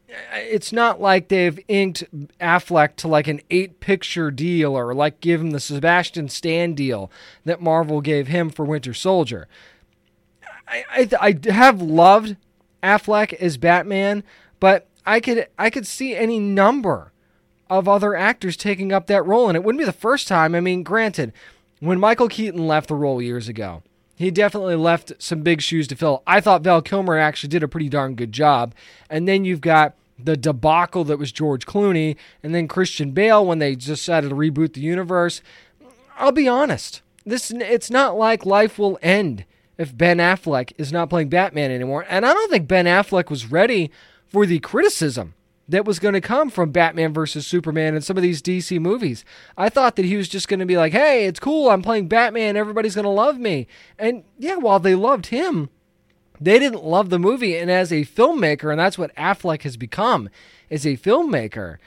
[0.07, 2.03] it's not like they've inked
[2.39, 7.11] Affleck to like an eight picture deal or like give him the Sebastian Stan deal
[7.43, 9.47] that Marvel gave him for Winter Soldier.
[10.67, 12.37] I, I, I have loved
[12.83, 14.23] Affleck as Batman,
[14.59, 17.11] but I could I could see any number
[17.69, 19.47] of other actors taking up that role.
[19.47, 20.53] And it wouldn't be the first time.
[20.53, 21.33] I mean, granted,
[21.79, 23.83] when Michael Keaton left the role years ago,
[24.15, 26.23] he definitely left some big shoes to fill.
[26.25, 28.73] I thought Val Kilmer actually did a pretty darn good job.
[29.09, 33.59] And then you've got the debacle that was George Clooney, and then Christian Bale when
[33.59, 35.41] they decided to reboot the universe.
[36.17, 37.01] I'll be honest.
[37.25, 39.45] This it's not like life will end
[39.77, 42.05] if Ben Affleck is not playing Batman anymore.
[42.07, 43.91] And I don't think Ben Affleck was ready
[44.27, 45.33] for the criticism
[45.67, 49.25] that was going to come from Batman versus Superman and some of these DC movies.
[49.57, 51.69] I thought that he was just going to be like, hey, it's cool.
[51.69, 52.55] I'm playing Batman.
[52.55, 53.67] Everybody's going to love me.
[53.97, 55.69] And yeah, while they loved him,
[56.39, 57.57] they didn't love the movie.
[57.57, 60.29] And as a filmmaker, and that's what Affleck has become,
[60.69, 61.77] as a filmmaker.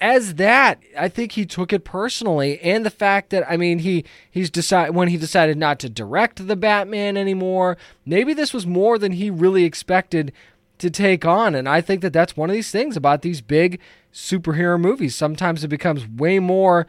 [0.00, 4.04] As that, I think he took it personally, and the fact that I mean he
[4.30, 7.78] he's decided when he decided not to direct the Batman anymore.
[8.04, 10.32] Maybe this was more than he really expected
[10.84, 11.54] to take on.
[11.54, 13.80] And I think that that's one of these things about these big
[14.12, 15.14] superhero movies.
[15.14, 16.86] Sometimes it becomes way more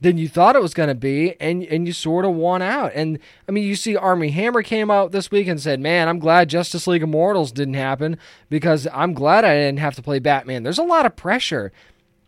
[0.00, 2.92] than you thought it was going to be, and and you sort of want out.
[2.94, 6.18] And I mean, you see, Armie Hammer came out this week and said, "Man, I'm
[6.18, 8.18] glad Justice League Immortals didn't happen
[8.50, 11.72] because I'm glad I didn't have to play Batman." There's a lot of pressure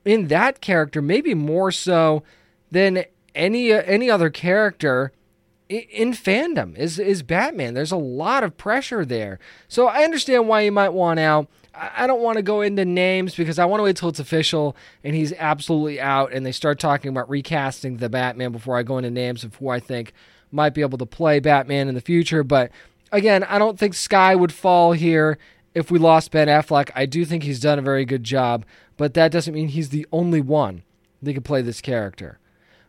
[0.04, 2.22] in that character, maybe more so
[2.70, 5.12] than any any other character
[5.68, 7.74] in fandom is is Batman.
[7.74, 9.38] There's a lot of pressure there.
[9.68, 11.48] So I understand why you might want out.
[11.74, 14.74] I don't want to go into names because I want to wait till it's official
[15.04, 18.96] and he's absolutely out and they start talking about recasting the Batman before I go
[18.96, 20.14] into names of who I think
[20.50, 22.42] might be able to play Batman in the future.
[22.42, 22.70] But
[23.12, 25.36] again, I don't think Sky would fall here
[25.74, 26.90] if we lost Ben Affleck.
[26.94, 28.64] I do think he's done a very good job,
[28.96, 30.82] but that doesn't mean he's the only one
[31.22, 32.38] that can play this character.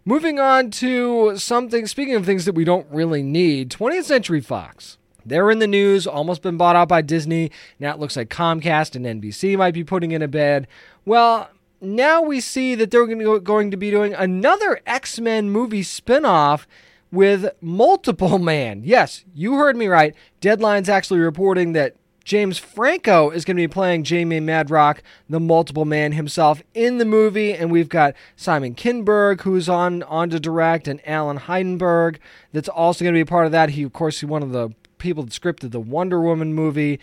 [0.08, 4.98] Moving on to something, speaking of things that we don't really need 20th Century Fox.
[5.26, 7.52] They're in the news, almost been bought out by Disney.
[7.78, 10.66] Now it looks like Comcast and NBC might be putting in a bid.
[11.04, 11.50] Well,
[11.82, 16.66] now we see that they're going to be doing another X Men movie spin off
[17.12, 18.84] with Multiple Man.
[18.86, 20.16] Yes, you heard me right.
[20.40, 24.98] Deadline's actually reporting that James Franco is going to be playing Jamie Madrox,
[25.30, 27.54] the multiple man himself, in the movie.
[27.54, 32.18] And we've got Simon Kinberg, who's on, on to direct, and Alan Heidenberg,
[32.52, 33.70] that's also going to be a part of that.
[33.70, 37.00] He, of course, he's one of the people that scripted the Wonder Woman movie.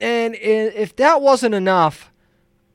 [0.00, 2.12] And if that wasn't enough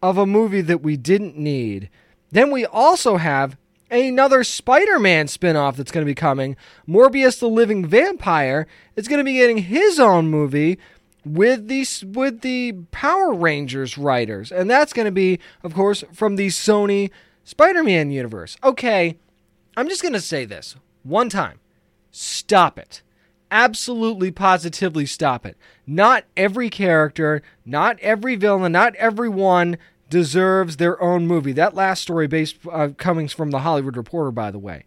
[0.04, 1.90] of a movie that we didn't need,
[2.30, 3.56] then we also have
[3.90, 6.58] another Spider Man spin off that's going to be coming.
[6.90, 10.78] Morbius the Living Vampire is going to be getting his own movie
[11.26, 14.52] with the, with the Power Rangers writers.
[14.52, 17.10] And that's going to be, of course, from the Sony
[17.44, 18.58] Spider Man universe.
[18.64, 19.18] Okay,
[19.76, 21.60] I'm just going to say this one time
[22.12, 23.02] stop it.
[23.52, 25.58] Absolutely, positively stop it.
[25.86, 29.78] Not every character, not every villain, not everyone
[30.10, 31.52] deserves their own movie.
[31.52, 34.86] That last story, based uh, coming from the Hollywood Reporter, by the way.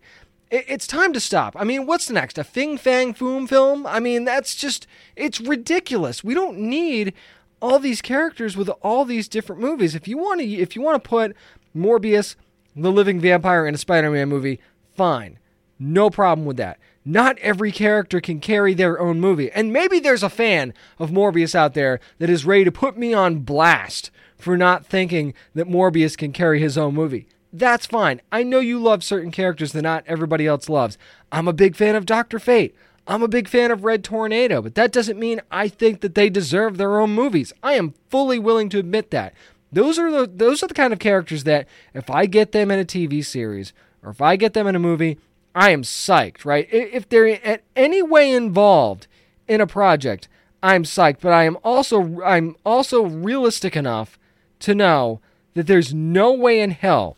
[0.51, 1.55] It, it's time to stop.
[1.59, 2.39] I mean, what's the next?
[2.39, 3.87] A Fing Fang Foom film?
[3.87, 6.25] I mean, that's just it's ridiculous.
[6.25, 7.13] We don't need
[7.61, 9.95] all these characters with all these different movies.
[9.95, 11.37] If you want to, if you want to put
[11.77, 12.37] Morbius,
[12.77, 14.61] the Living Vampire, in a Spider-Man movie,
[14.95, 15.39] fine,
[15.79, 16.79] no problem with that.
[17.05, 19.51] Not every character can carry their own movie.
[19.53, 23.15] And maybe there's a fan of Morbius out there that is ready to put me
[23.15, 27.27] on blast for not thinking that Morbius can carry his own movie.
[27.59, 28.21] That's fine.
[28.31, 30.97] I know you love certain characters that not everybody else loves.
[31.33, 32.39] I'm a big fan of Dr.
[32.39, 32.75] Fate.
[33.07, 36.31] I'm a big fan of Red Tornado, but that doesn't mean I think that they
[36.31, 37.53] deserve their own movies.
[37.63, 39.35] I am fully willing to admit that.
[39.73, 42.79] Those are the those are the kind of characters that if I get them in
[42.79, 45.19] a TV series or if I get them in a movie,
[45.55, 46.69] I am psyched, right?
[46.71, 49.07] If they're in any way involved
[49.47, 50.29] in a project,
[50.63, 54.19] I'm psyched, but I am also I'm also realistic enough
[54.61, 55.21] to know
[55.55, 57.18] that there's no way in hell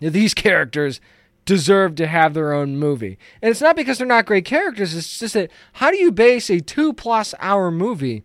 [0.00, 1.00] these characters
[1.44, 3.18] deserve to have their own movie.
[3.42, 6.48] And it's not because they're not great characters, it's just that how do you base
[6.50, 8.24] a two plus hour movie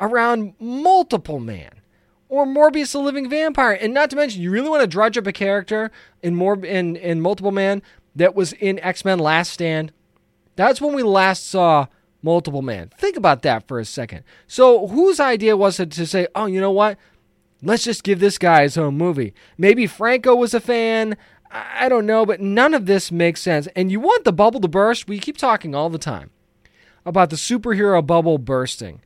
[0.00, 1.70] around multiple man?
[2.28, 3.78] Or Morbius the Living Vampire.
[3.80, 5.92] And not to mention, you really want to drudge up a character
[6.24, 7.82] in more in, in Multiple Man
[8.16, 9.92] that was in X-Men Last Stand.
[10.56, 11.86] That's when we last saw
[12.22, 12.90] Multiple Man.
[12.98, 14.24] Think about that for a second.
[14.48, 16.98] So whose idea was it to say, oh, you know what?
[17.66, 19.34] Let's just give this guy his own movie.
[19.58, 21.16] Maybe Franco was a fan.
[21.50, 23.66] I don't know, but none of this makes sense.
[23.74, 25.08] And you want the bubble to burst?
[25.08, 26.30] We keep talking all the time
[27.04, 29.00] about the superhero bubble bursting.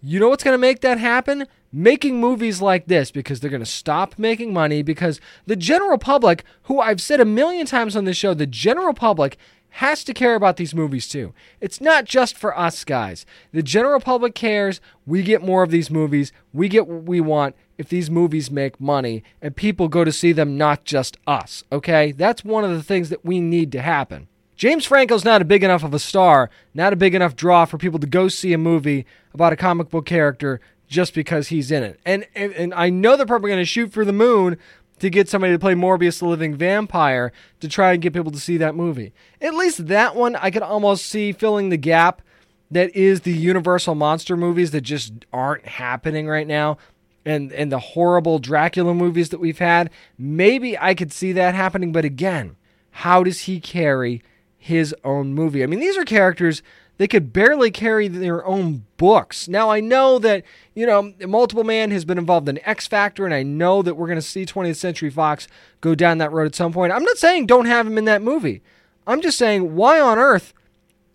[0.00, 1.46] You know what's going to make that happen?
[1.70, 6.42] Making movies like this because they're going to stop making money because the general public,
[6.64, 9.36] who I've said a million times on this show, the general public
[9.70, 11.34] has to care about these movies too.
[11.60, 13.26] It's not just for us guys.
[13.52, 14.80] The general public cares.
[15.04, 16.32] We get more of these movies.
[16.54, 20.32] We get what we want if these movies make money and people go to see
[20.32, 22.12] them, not just us, okay?
[22.12, 24.28] That's one of the things that we need to happen.
[24.56, 27.76] James Franco's not a big enough of a star, not a big enough draw for
[27.76, 31.82] people to go see a movie about a comic book character just because he's in
[31.82, 32.00] it.
[32.06, 34.56] And and, and I know they're probably going to shoot for the moon
[34.98, 38.40] to get somebody to play Morbius the Living Vampire to try and get people to
[38.40, 39.12] see that movie.
[39.42, 42.22] At least that one I could almost see filling the gap
[42.70, 46.78] that is the Universal monster movies that just aren't happening right now
[47.26, 51.92] and and the horrible Dracula movies that we've had, maybe I could see that happening.
[51.92, 52.56] But again,
[52.92, 54.22] how does he carry
[54.56, 55.62] his own movie?
[55.62, 56.62] I mean, these are characters
[56.98, 59.48] they could barely carry their own books.
[59.48, 63.34] Now I know that you know Multiple Man has been involved in X Factor, and
[63.34, 65.48] I know that we're going to see 20th Century Fox
[65.80, 66.92] go down that road at some point.
[66.92, 68.62] I'm not saying don't have him in that movie.
[69.06, 70.54] I'm just saying why on earth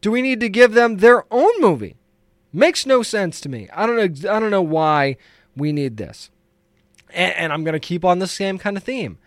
[0.02, 1.96] do we need to give them their own movie?
[2.54, 3.70] Makes no sense to me.
[3.74, 4.32] I don't know.
[4.32, 5.18] I don't know why
[5.56, 6.30] we need this.
[7.14, 9.18] And, and I'm going to keep on the same kind of theme.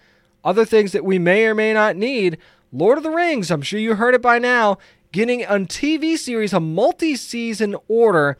[0.44, 2.38] Other things that we may or may not need
[2.72, 4.78] Lord of the Rings, I'm sure you heard it by now,
[5.12, 8.36] getting a TV series, a multi season order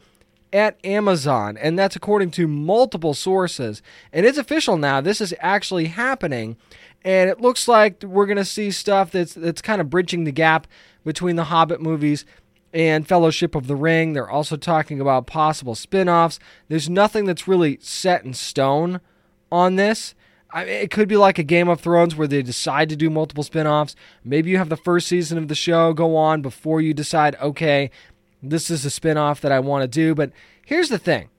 [0.51, 1.57] at Amazon.
[1.57, 3.81] And that's according to multiple sources.
[4.11, 5.01] And it's official now.
[5.01, 6.57] This is actually happening.
[7.03, 10.31] And it looks like we're going to see stuff that's, that's kind of bridging the
[10.31, 10.67] gap
[11.03, 12.25] between the Hobbit movies
[12.75, 14.11] and Fellowship of the Ring.
[14.13, 16.39] They're also talking about possible spin offs.
[16.67, 18.99] There's nothing that's really set in stone
[19.49, 20.13] on this.
[20.51, 23.09] I mean, it could be like a Game of Thrones where they decide to do
[23.09, 23.95] multiple spin offs.
[24.25, 27.89] Maybe you have the first season of the show go on before you decide, okay,
[28.43, 30.13] this is a spin off that I want to do.
[30.13, 30.31] But
[30.65, 31.29] here's the thing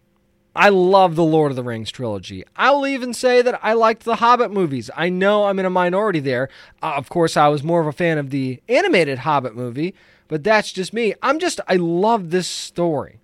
[0.54, 2.44] I love the Lord of the Rings trilogy.
[2.56, 4.90] I'll even say that I liked the Hobbit movies.
[4.96, 6.48] I know I'm in a minority there.
[6.82, 9.94] Uh, of course, I was more of a fan of the animated Hobbit movie
[10.28, 11.14] but that's just me.
[11.22, 13.20] I'm just, I love this story.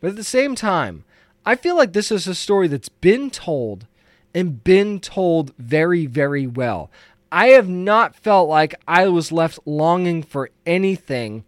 [0.00, 1.04] But at the same time,
[1.46, 3.86] I feel like this is a story that's been told
[4.34, 6.90] and been told very, very well.
[7.30, 11.44] I have not felt like I was left longing for anything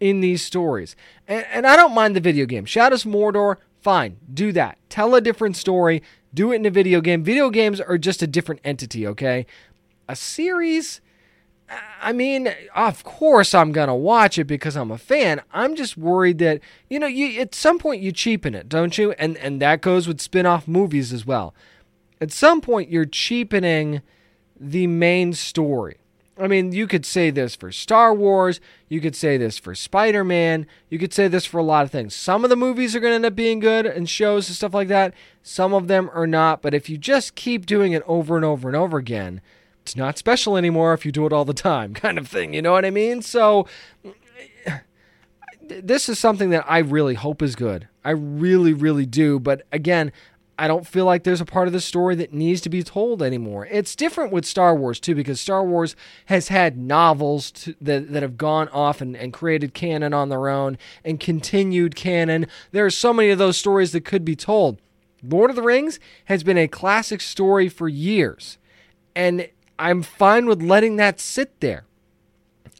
[0.00, 0.96] in these stories.
[1.26, 2.64] And, and I don't mind the video game.
[2.64, 4.78] Shadows of Mordor, Fine, do that.
[4.88, 6.02] Tell a different story.
[6.34, 7.22] Do it in a video game.
[7.22, 9.46] Video games are just a different entity, okay?
[10.08, 11.00] A series,
[12.00, 15.42] I mean, of course I'm gonna watch it because I'm a fan.
[15.52, 19.12] I'm just worried that you know, you at some point you cheapen it, don't you?
[19.12, 21.54] And and that goes with spin-off movies as well.
[22.20, 24.02] At some point you're cheapening
[24.58, 25.98] the main story.
[26.40, 30.22] I mean, you could say this for Star Wars, you could say this for Spider
[30.22, 32.14] Man, you could say this for a lot of things.
[32.14, 34.72] Some of the movies are going to end up being good and shows and stuff
[34.72, 36.62] like that, some of them are not.
[36.62, 39.40] But if you just keep doing it over and over and over again,
[39.88, 42.52] it's not special anymore if you do it all the time, kind of thing.
[42.52, 43.22] You know what I mean?
[43.22, 43.66] So,
[45.62, 47.88] this is something that I really hope is good.
[48.04, 49.40] I really, really do.
[49.40, 50.12] But again,
[50.58, 53.22] I don't feel like there's a part of the story that needs to be told
[53.22, 53.66] anymore.
[53.70, 58.22] It's different with Star Wars too, because Star Wars has had novels to, that, that
[58.22, 62.46] have gone off and, and created canon on their own and continued canon.
[62.72, 64.82] There are so many of those stories that could be told.
[65.22, 68.58] Lord of the Rings has been a classic story for years,
[69.16, 71.84] and I'm fine with letting that sit there.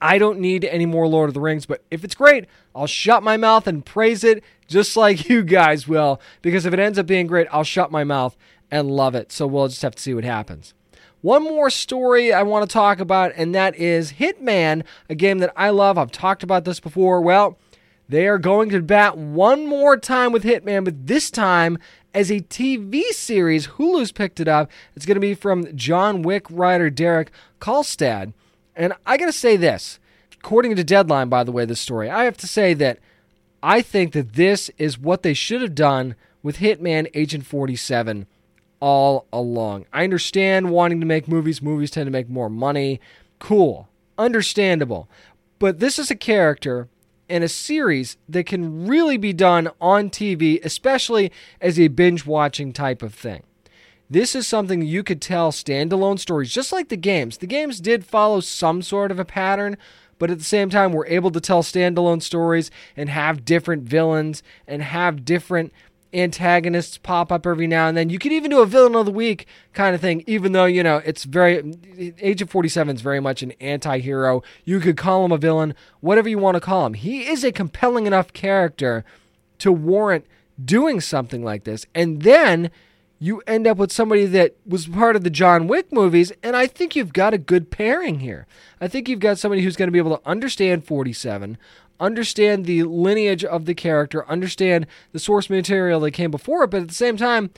[0.01, 3.23] I don't need any more Lord of the Rings, but if it's great, I'll shut
[3.23, 6.21] my mouth and praise it just like you guys will.
[6.43, 8.37] Because if it ends up being great, I'll shut my mouth
[8.71, 9.33] and love it.
[9.33, 10.75] So we'll just have to see what happens.
[11.21, 15.53] One more story I want to talk about, and that is Hitman, a game that
[15.57, 15.99] I love.
[15.99, 17.21] I've talked about this before.
[17.21, 17.59] Well,
[18.09, 21.79] they are going to bat one more time with Hitman, but this time
[22.15, 23.67] as a TV series.
[23.69, 24.71] Hulu's picked it up.
[24.95, 27.31] It's going to be from John Wick writer Derek
[27.61, 28.33] Kolstad.
[28.75, 29.99] And I got to say this,
[30.39, 32.99] according to Deadline, by the way, this story, I have to say that
[33.63, 38.27] I think that this is what they should have done with Hitman Agent 47
[38.81, 39.87] all along.
[39.93, 43.01] I understand wanting to make movies, movies tend to make more money.
[43.41, 45.09] Cool, understandable.
[45.59, 46.89] But this is a character
[47.29, 52.73] in a series that can really be done on TV, especially as a binge watching
[52.73, 53.43] type of thing.
[54.11, 57.39] This is something you could tell standalone stories, just like the games.
[57.39, 59.77] The games did follow some sort of a pattern,
[60.19, 64.43] but at the same time, we're able to tell standalone stories and have different villains
[64.67, 65.73] and have different
[66.13, 68.11] antagonists pop up every now and then.
[68.11, 70.83] You could even do a villain of the week kind of thing, even though, you
[70.83, 71.75] know, it's very,
[72.21, 74.43] Agent 47 is very much an anti hero.
[74.65, 76.95] You could call him a villain, whatever you want to call him.
[76.95, 79.05] He is a compelling enough character
[79.59, 80.27] to warrant
[80.63, 81.87] doing something like this.
[81.95, 82.71] And then
[83.21, 86.67] you end up with somebody that was part of the John Wick movies, and I
[86.67, 88.47] think you've got a good pairing here.
[88.81, 91.59] I think you've got somebody who's going to be able to understand 47,
[92.01, 96.83] understand the lineage of the character, understand the source material that came before it, but
[96.83, 97.51] at the same time,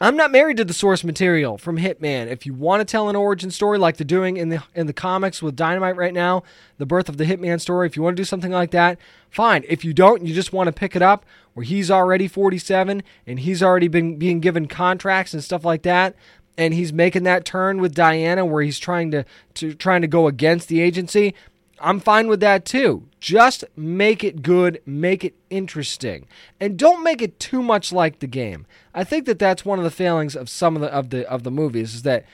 [0.00, 2.26] I'm not married to the source material from Hitman.
[2.26, 4.92] If you want to tell an origin story like they're doing in the in the
[4.92, 6.42] comics with Dynamite right now,
[6.78, 8.98] the birth of the Hitman story, if you want to do something like that,
[9.30, 9.64] fine.
[9.68, 11.24] If you don't, you just want to pick it up
[11.54, 16.16] where he's already 47 and he's already been being given contracts and stuff like that,
[16.58, 19.24] and he's making that turn with Diana where he's trying to,
[19.54, 21.34] to trying to go against the agency.
[21.80, 23.08] I'm fine with that too.
[23.20, 26.26] Just make it good, make it interesting,
[26.60, 28.66] and don't make it too much like the game.
[28.94, 31.42] I think that that's one of the failings of some of the of the of
[31.42, 32.24] the movies is that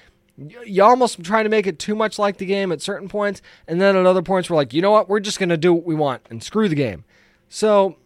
[0.64, 3.80] you almost trying to make it too much like the game at certain points, and
[3.80, 5.94] then at other points we're like, you know what, we're just gonna do what we
[5.94, 7.04] want and screw the game.
[7.48, 7.96] So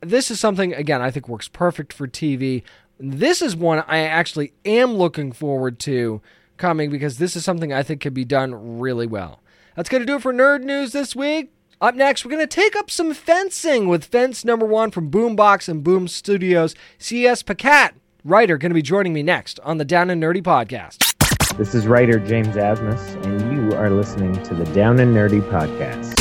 [0.00, 2.62] this is something again I think works perfect for TV.
[3.00, 6.20] This is one I actually am looking forward to
[6.56, 9.40] coming because this is something I think could be done really well.
[9.78, 11.52] That's going to do it for Nerd News this week.
[11.80, 15.68] Up next, we're going to take up some fencing with fence number one from Boombox
[15.68, 16.74] and Boom Studios.
[16.98, 17.44] C.S.
[17.44, 17.92] Pacat,
[18.24, 21.56] writer, going to be joining me next on the Down and Nerdy podcast.
[21.56, 26.12] This is writer James Asmus, and you are listening to the Down and Nerdy podcast.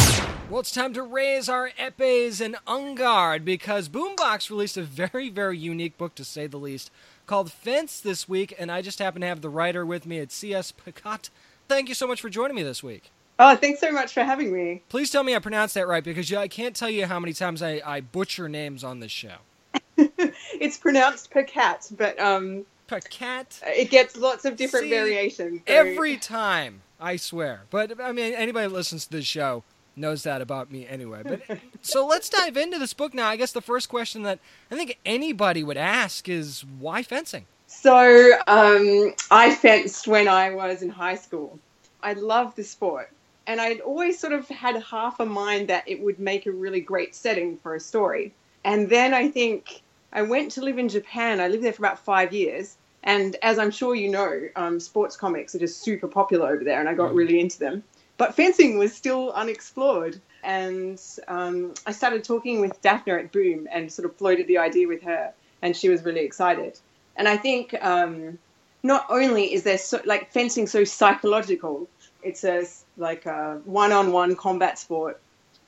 [0.52, 5.32] Well, it's time to raise our epees and en garde because Boombox released a very,
[5.32, 6.92] very unique book, to say the least,
[7.26, 10.32] called Fence this week, and I just happen to have the writer with me at
[10.32, 11.32] CS Pacat.
[11.68, 13.10] Thank you so much for joining me this week.
[13.40, 14.82] Oh, thanks so much for having me.
[14.90, 17.62] Please tell me I pronounced that right because I can't tell you how many times
[17.62, 19.36] I, I butcher names on this show.
[19.98, 23.62] it's pronounced Pacat, but um, Pacat.
[23.66, 25.62] It gets lots of different See, variations.
[25.68, 25.74] So.
[25.74, 27.62] Every time, I swear.
[27.70, 29.64] But I mean, anybody that listens to this show
[29.96, 31.22] knows that about me anyway.
[31.24, 33.28] But so let's dive into this book now.
[33.28, 34.40] I guess the first question that
[34.72, 37.46] I think anybody would ask is why fencing.
[37.68, 41.60] So um, I fenced when I was in high school.
[42.02, 43.12] I love the sport
[43.48, 46.82] and I'd always sort of had half a mind that it would make a really
[46.82, 48.34] great setting for a story.
[48.66, 49.82] And then I think
[50.12, 51.40] I went to live in Japan.
[51.40, 52.76] I lived there for about five years.
[53.04, 56.80] And as I'm sure you know, um, sports comics are just super popular over there,
[56.80, 57.84] and I got really into them.
[58.18, 60.20] But fencing was still unexplored.
[60.44, 64.88] And um, I started talking with Dafna at Boom and sort of floated the idea
[64.88, 65.34] with her.
[65.62, 66.78] and she was really excited.
[67.16, 68.38] And I think um,
[68.84, 71.88] not only is there so, like fencing so psychological,
[72.22, 72.66] it's a
[72.98, 75.20] like a one-on-one combat sport.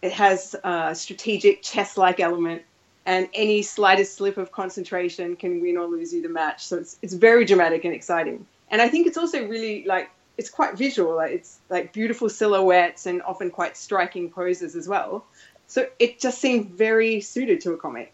[0.02, 2.64] It has a strategic chess-like element,
[3.06, 6.66] and any slightest slip of concentration can win or lose you the match.
[6.66, 8.46] So it's it's very dramatic and exciting.
[8.72, 11.16] And I think it's also really like it's quite visual.
[11.16, 15.26] Like it's like beautiful silhouettes and often quite striking poses as well.
[15.68, 18.14] So it just seemed very suited to a comic.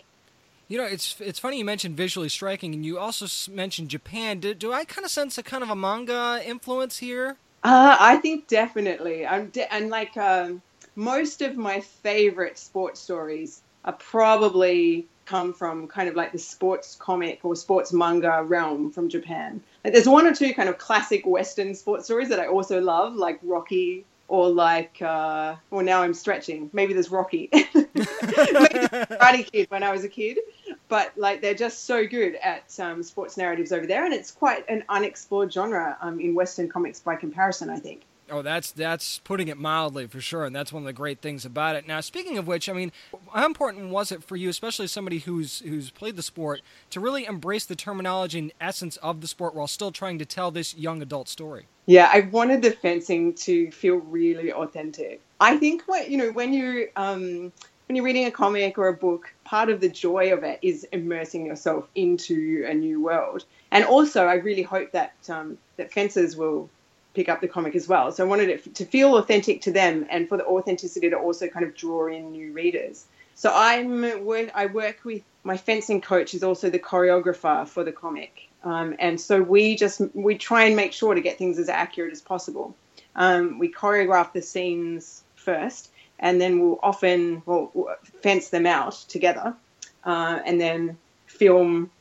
[0.67, 4.39] You know, it's it's funny you mentioned visually striking, and you also mentioned Japan.
[4.39, 7.37] Do, do I kind of sense a kind of a manga influence here?
[7.65, 9.25] Uh, I think definitely.
[9.25, 10.61] I'm de- and like um,
[10.95, 16.95] most of my favorite sports stories are probably come from kind of like the sports
[16.95, 19.63] comic or sports manga realm from Japan.
[19.83, 23.15] Like there's one or two kind of classic Western sports stories that I also love,
[23.15, 29.69] like Rocky or like uh well now i'm stretching maybe there's rocky maybe karate kid
[29.69, 30.39] when i was a kid
[30.87, 34.67] but like they're just so good at um, sports narratives over there and it's quite
[34.69, 39.49] an unexplored genre um, in western comics by comparison i think Oh, that's that's putting
[39.49, 41.87] it mildly for sure, and that's one of the great things about it.
[41.87, 42.91] Now, speaking of which, I mean,
[43.31, 47.25] how important was it for you, especially somebody who's who's played the sport, to really
[47.25, 51.03] embrace the terminology and essence of the sport while still trying to tell this young
[51.03, 51.67] adult story?
[51.85, 55.21] Yeah, I wanted the fencing to feel really authentic.
[55.39, 57.51] I think what you know when you um,
[57.87, 60.87] when you're reading a comic or a book, part of the joy of it is
[60.91, 63.45] immersing yourself into a new world.
[63.71, 66.69] And also, I really hope that um, that fencers will
[67.13, 68.11] pick up the comic as well.
[68.11, 71.47] So I wanted it to feel authentic to them, and for the authenticity to also
[71.47, 73.05] kind of draw in new readers.
[73.35, 78.49] So I'm I work with my fencing coach is also the choreographer for the comic,
[78.63, 82.13] um, and so we just we try and make sure to get things as accurate
[82.13, 82.75] as possible.
[83.15, 87.89] Um, we choreograph the scenes first, and then we'll often we'll
[88.21, 89.55] fence them out together,
[90.03, 90.97] uh, and then
[91.27, 91.91] film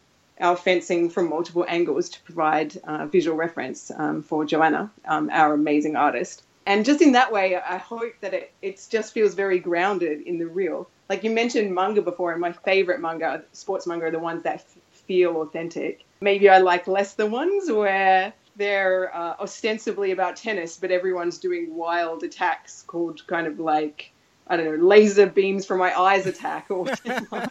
[0.41, 5.55] our fencing from multiple angles to provide uh, visual reference um, for Johanna, um, our
[5.55, 6.43] amazing artist.
[6.67, 10.47] And just in that way, I hope that it just feels very grounded in the
[10.47, 10.89] real.
[11.09, 14.57] Like you mentioned manga before, and my favorite manga, sports manga, are the ones that
[14.57, 16.05] f- feel authentic.
[16.21, 21.75] Maybe I like less the ones where they're uh, ostensibly about tennis, but everyone's doing
[21.75, 24.13] wild attacks called kind of like
[24.47, 26.87] I don't know, laser beams from my eyes attack or.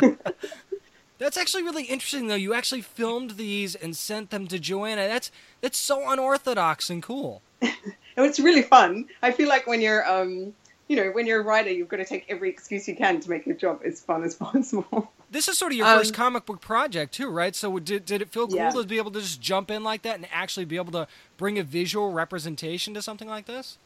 [1.18, 2.34] That's actually really interesting, though.
[2.34, 5.08] You actually filmed these and sent them to Johanna.
[5.08, 5.30] That's
[5.62, 7.42] that's so unorthodox and cool.
[8.16, 9.06] it's really fun.
[9.22, 10.52] I feel like when you're, um,
[10.88, 13.30] you know, when you're a writer, you've got to take every excuse you can to
[13.30, 15.10] make your job as fun as possible.
[15.30, 17.54] This is sort of your um, first comic book project, too, right?
[17.54, 18.70] So did did it feel cool yeah.
[18.70, 21.58] to be able to just jump in like that and actually be able to bring
[21.58, 23.78] a visual representation to something like this?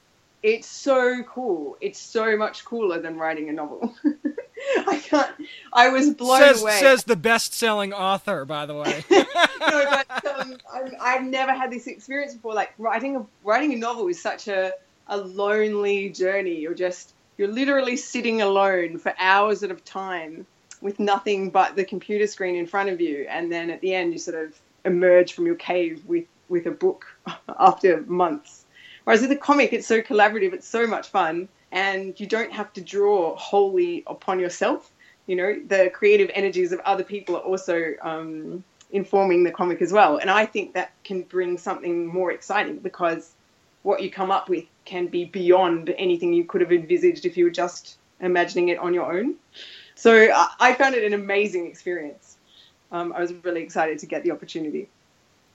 [0.43, 1.77] It's so cool.
[1.81, 3.95] It's so much cooler than writing a novel.
[4.87, 5.31] I can't.
[5.73, 6.79] I was blown says, away.
[6.79, 9.05] Says the best-selling author, by the way.
[9.11, 9.25] no,
[9.61, 10.57] but um,
[11.01, 12.55] I, have never had this experience before.
[12.55, 14.73] Like writing a writing a novel is such a
[15.09, 16.57] a lonely journey.
[16.57, 20.47] You're just you're literally sitting alone for hours at a time
[20.81, 24.13] with nothing but the computer screen in front of you, and then at the end
[24.13, 27.07] you sort of emerge from your cave with with a book
[27.59, 28.65] after months.
[29.05, 30.53] Whereas with a comic, it's so collaborative.
[30.53, 34.91] It's so much fun and you don't have to draw wholly upon yourself.
[35.27, 39.93] You know, the creative energies of other people are also um, informing the comic as
[39.93, 40.17] well.
[40.17, 43.33] And I think that can bring something more exciting because
[43.83, 47.45] what you come up with can be beyond anything you could have envisaged if you
[47.45, 49.37] were just imagining it on your own.
[50.01, 52.39] So I found it an amazing experience.
[52.91, 54.89] Um, I was really excited to get the opportunity.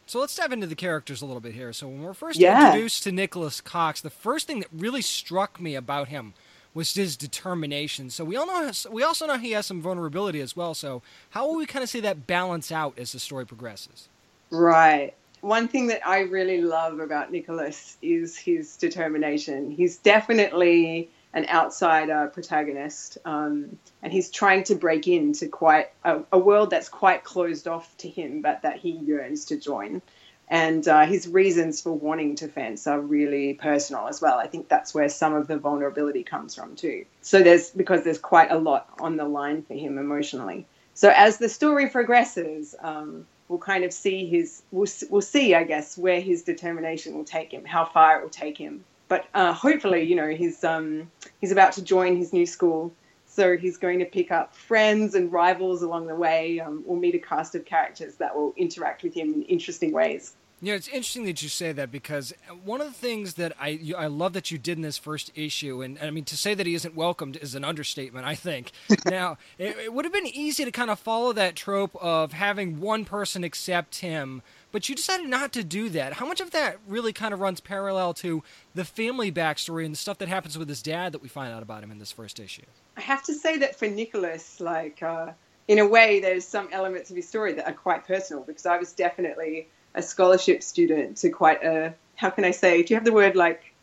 [0.06, 1.74] So let's dive into the characters a little bit here.
[1.74, 2.68] So when we're first yeah.
[2.68, 6.36] introduced to Nicholas Cox, the first thing that really struck me about him
[6.76, 8.12] was his determination.
[8.12, 10.76] So we all know we also know he has some vulnerability as well.
[10.76, 14.10] So how will we kind of see that balance out as the story progresses?
[14.52, 15.16] Right.
[15.42, 19.72] One thing that I really love about Nicholas is his determination.
[19.72, 26.40] He's definitely an outsider protagonist, um, and he's trying to break into quite a, a,
[26.40, 30.02] world that's quite closed off to him, but that he yearns to join.
[30.48, 34.38] And uh, his reasons for wanting to fence are really personal as well.
[34.38, 37.06] I think that's where some of the vulnerability comes from too.
[37.22, 40.66] So there's because there's quite a lot on the line for him emotionally.
[40.94, 45.64] So as the story progresses, um, we'll kind of see his we'll, we'll see, I
[45.64, 49.54] guess, where his determination will take him, how far it will take him but uh,
[49.54, 52.94] hopefully, you know, he's um, he's about to join his new school,
[53.26, 56.60] so he's going to pick up friends and rivals along the way.
[56.60, 60.36] Um, we'll meet a cast of characters that will interact with him in interesting ways.
[60.62, 62.34] Yeah, it's interesting that you say that because
[62.64, 65.32] one of the things that I you- I love that you did in this first
[65.36, 68.26] issue, and, and I mean to say that he isn't welcomed is an understatement.
[68.26, 68.72] I think.
[69.06, 72.80] now, it, it would have been easy to kind of follow that trope of having
[72.80, 74.42] one person accept him,
[74.72, 76.14] but you decided not to do that.
[76.14, 78.44] How much of that really kind of runs parallel to
[78.74, 81.64] the family backstory and the stuff that happens with his dad that we find out
[81.64, 82.64] about him in this first issue?
[82.98, 85.32] I have to say that for Nicholas, like uh,
[85.68, 88.78] in a way, there's some elements of his story that are quite personal because I
[88.78, 92.82] was definitely a scholarship student to quite a how can I say?
[92.84, 93.74] Do you have the word like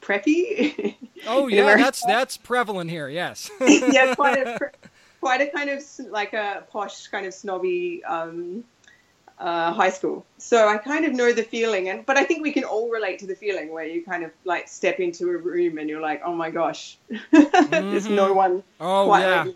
[0.00, 0.94] preppy?
[1.26, 1.82] Oh yeah, America?
[1.82, 3.08] that's that's prevalent here.
[3.08, 3.50] Yes.
[3.60, 4.56] yeah, quite a
[5.20, 8.62] quite a kind of like a posh kind of snobby um,
[9.40, 10.26] uh, high school.
[10.38, 13.20] So I kind of know the feeling, and but I think we can all relate
[13.20, 16.22] to the feeling where you kind of like step into a room and you're like,
[16.24, 16.98] oh my gosh,
[17.32, 19.44] there's no one Oh quite yeah.
[19.44, 19.54] like.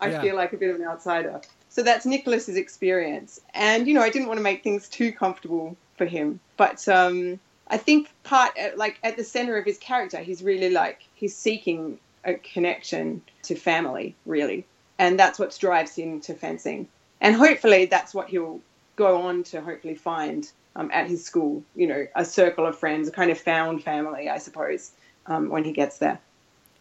[0.00, 0.20] I Yeah.
[0.20, 1.40] feel like a bit of an outsider.
[1.70, 5.76] So that's Nicholas's experience, and you know I didn't want to make things too comfortable
[5.96, 10.18] for him, but um, I think part uh, like at the center of his character,
[10.18, 14.66] he's really like he's seeking a connection to family, really,
[14.98, 16.88] and that's what drives him to fencing,
[17.20, 18.60] and hopefully that's what he'll
[18.98, 21.62] go on to hopefully find um, at his school.
[21.74, 24.90] You know, a circle of friends, a kind of found family, I suppose,
[25.26, 26.18] um, when he gets there.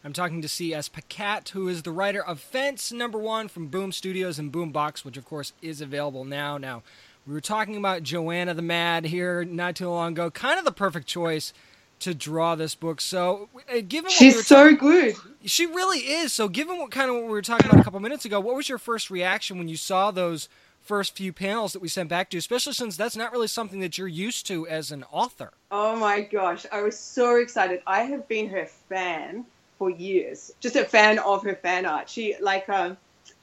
[0.04, 0.90] I'm talking to C.S.
[0.90, 5.18] Pacat, who is the writer of Fence Number One from Boom Studios and Boombox, which
[5.18, 6.58] of course is available now.
[6.58, 6.84] Now,
[7.26, 10.32] we were talking about Johanna the Mad here not too long ago.
[10.32, 11.52] Kind of the perfect choice
[12.00, 13.02] to draw this book.
[13.02, 15.16] So, uh, given what we She's so good.
[15.44, 16.32] she really is.
[16.32, 18.56] So, given what kind of what we were talking about a couple minutes ago, what
[18.56, 20.48] was your first reaction when you saw those
[20.88, 22.40] first few panels that we sent back to you?
[22.40, 25.52] Especially since that's not really something that you're used to as an author.
[25.72, 27.82] Oh my gosh, I was so excited.
[27.86, 29.46] I have been her fan
[29.78, 30.52] for years.
[30.60, 32.10] Just a fan of her fan art.
[32.10, 32.98] She like um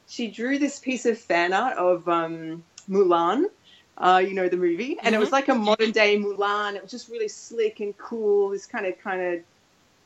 [0.08, 3.44] she drew this piece of fan art of um Mulan,
[3.98, 6.74] uh, you know the movie, and it was like a modern day Mulan.
[6.74, 8.50] It was just really slick and cool.
[8.50, 9.40] This kind of kind of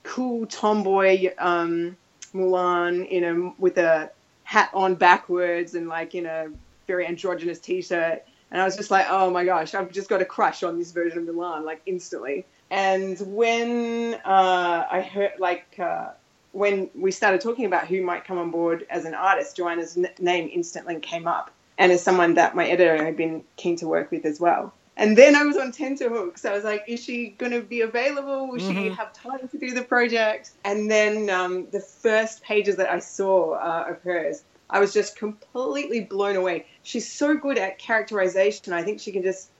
[0.02, 1.96] cool tomboy um
[2.34, 4.10] Mulan you know, with a
[4.44, 6.48] hat on backwards and like in a
[6.88, 10.24] very androgynous t-shirt and I was just like, oh my gosh, I've just got a
[10.24, 12.46] crush on this version of Mulan, like instantly.
[12.70, 16.08] And when uh, I heard, like, uh,
[16.52, 20.08] when we started talking about who might come on board as an artist, Johanna's n-
[20.18, 24.10] name instantly came up, and as someone that my editor had been keen to work
[24.10, 24.72] with as well.
[24.96, 26.44] And then I was on tenterhooks.
[26.44, 28.48] I was like, is she going to be available?
[28.48, 30.50] Will she have time to do the project?
[30.64, 35.16] And then um, the first pages that I saw uh, of hers, I was just
[35.16, 36.66] completely blown away.
[36.82, 38.72] She's so good at characterization.
[38.72, 39.50] I think she can just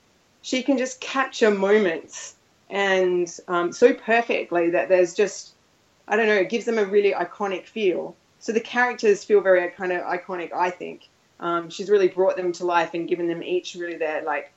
[0.42, 2.36] she can just capture moments
[2.70, 5.54] and um, so perfectly that there's just
[6.06, 6.34] I don't know.
[6.34, 8.16] It gives them a really iconic feel.
[8.40, 10.52] So the characters feel very kind of iconic.
[10.54, 11.08] I think
[11.40, 14.52] um, she's really brought them to life and given them each really their like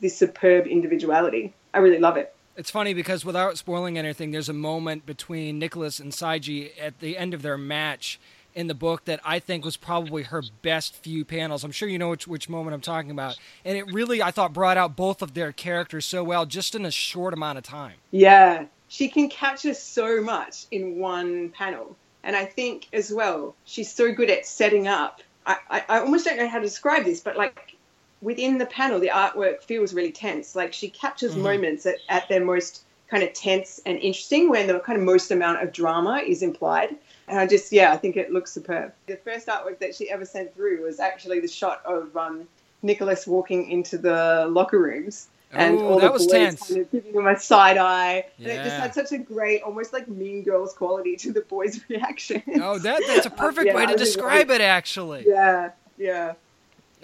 [0.00, 1.52] this superb individuality.
[1.72, 2.34] I really love it.
[2.56, 7.16] It's funny because without spoiling anything, there's a moment between Nicholas and Seiji at the
[7.16, 8.20] end of their match
[8.54, 11.64] in the book that I think was probably her best few panels.
[11.64, 13.38] I'm sure you know which which moment I'm talking about.
[13.64, 16.84] And it really I thought brought out both of their characters so well just in
[16.84, 17.94] a short amount of time.
[18.10, 21.96] Yeah, she can capture so much in one panel.
[22.22, 25.22] And I think as well, she's so good at setting up.
[25.46, 27.76] I, I, I almost don't know how to describe this, but like
[28.20, 30.54] within the panel, the artwork feels really tense.
[30.54, 31.42] Like she captures mm-hmm.
[31.42, 35.30] moments at, at their most kind of tense and interesting when the kind of most
[35.30, 36.96] amount of drama is implied.
[37.30, 38.92] And I just, yeah, I think it looks superb.
[39.06, 42.48] The first artwork that she ever sent through was actually the shot of um,
[42.82, 45.28] Nicholas walking into the locker rooms.
[45.52, 46.68] And Ooh, all that the was boys tense.
[46.68, 48.26] kind of giving him a side eye.
[48.38, 51.80] And it just had such a great, almost like mean girls quality to the boys'
[51.88, 52.42] reaction.
[52.60, 55.24] Oh, that that's a perfect yeah, way to describe like- it actually.
[55.26, 56.34] Yeah, yeah.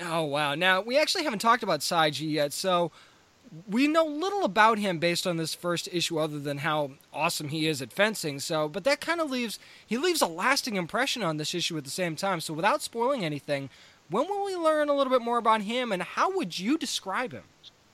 [0.01, 0.55] Oh wow!
[0.55, 2.93] Now we actually haven't talked about Seiji yet, so
[3.69, 7.67] we know little about him based on this first issue, other than how awesome he
[7.67, 8.41] is at fencing.
[8.41, 11.85] So, but that kind of leaves he leaves a lasting impression on this issue at
[11.85, 12.41] the same time.
[12.41, 13.71] So, without spoiling anything,
[14.11, 17.33] when will we learn a little bit more about him, and how would you describe
[17.33, 17.45] him?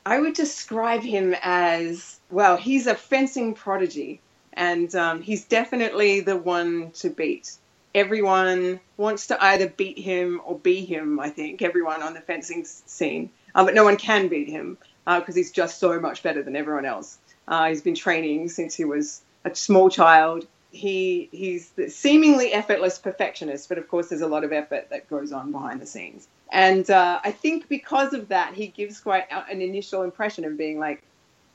[0.05, 4.21] I would describe him as well, he's a fencing prodigy,
[4.53, 7.57] and um, he's definitely the one to beat.
[7.95, 12.65] Everyone wants to either beat him or be him, I think, everyone on the fencing
[12.65, 13.31] scene.
[13.55, 16.85] Uh, but no one can beat him because he's just so much better than everyone
[16.85, 17.19] else.
[17.49, 20.47] Uh, he's been training since he was a small child.
[20.71, 25.09] He he's the seemingly effortless perfectionist, but of course there's a lot of effort that
[25.11, 26.29] goes on behind the scenes.
[26.51, 30.79] And uh, I think because of that, he gives quite an initial impression of being
[30.79, 31.03] like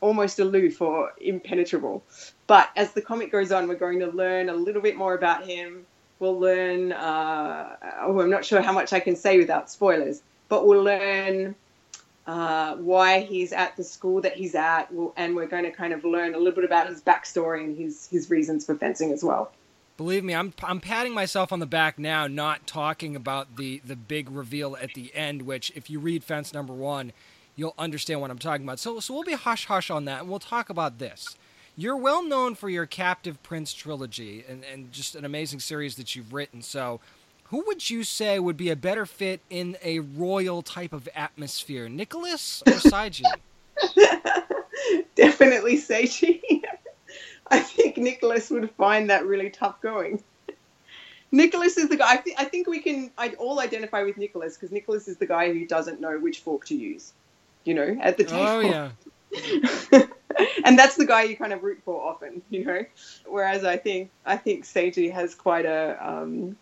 [0.01, 2.03] almost aloof or impenetrable.
[2.45, 5.45] But as the comic goes on, we're going to learn a little bit more about
[5.45, 5.85] him.
[6.19, 6.91] We'll learn.
[6.91, 11.55] Uh, oh, I'm not sure how much I can say without spoilers, but we'll learn
[12.28, 16.03] uh, why he's at the school that he's at, and we're going to kind of
[16.03, 19.51] learn a little bit about his backstory and his his reasons for fencing as well.
[19.95, 23.95] Believe me, I'm I'm patting myself on the back now, not talking about the the
[23.95, 25.43] big reveal at the end.
[25.43, 27.13] Which, if you read Fence Number One,
[27.55, 28.80] you'll understand what I'm talking about.
[28.80, 31.38] So so we'll be hush hush on that, and we'll talk about this.
[31.78, 36.15] You're well known for your Captive Prince trilogy and, and just an amazing series that
[36.15, 36.61] you've written.
[36.61, 36.99] So
[37.49, 41.87] who would you say would be a better fit in a royal type of atmosphere,
[41.87, 43.23] Nicholas or Seiji?
[45.15, 46.41] Definitely Seiji.
[47.49, 50.21] I think Nicholas would find that really tough going.
[51.31, 52.13] Nicholas is the guy.
[52.13, 55.25] I, th- I think we can I'd all identify with Nicholas because Nicholas is the
[55.25, 57.13] guy who doesn't know which fork to use.
[57.63, 58.45] You know, at the table.
[58.45, 58.91] Oh yeah.
[60.65, 62.85] and that's the guy you kind of root for often, you know.
[63.25, 66.57] Whereas I think I think Seiji has quite a um,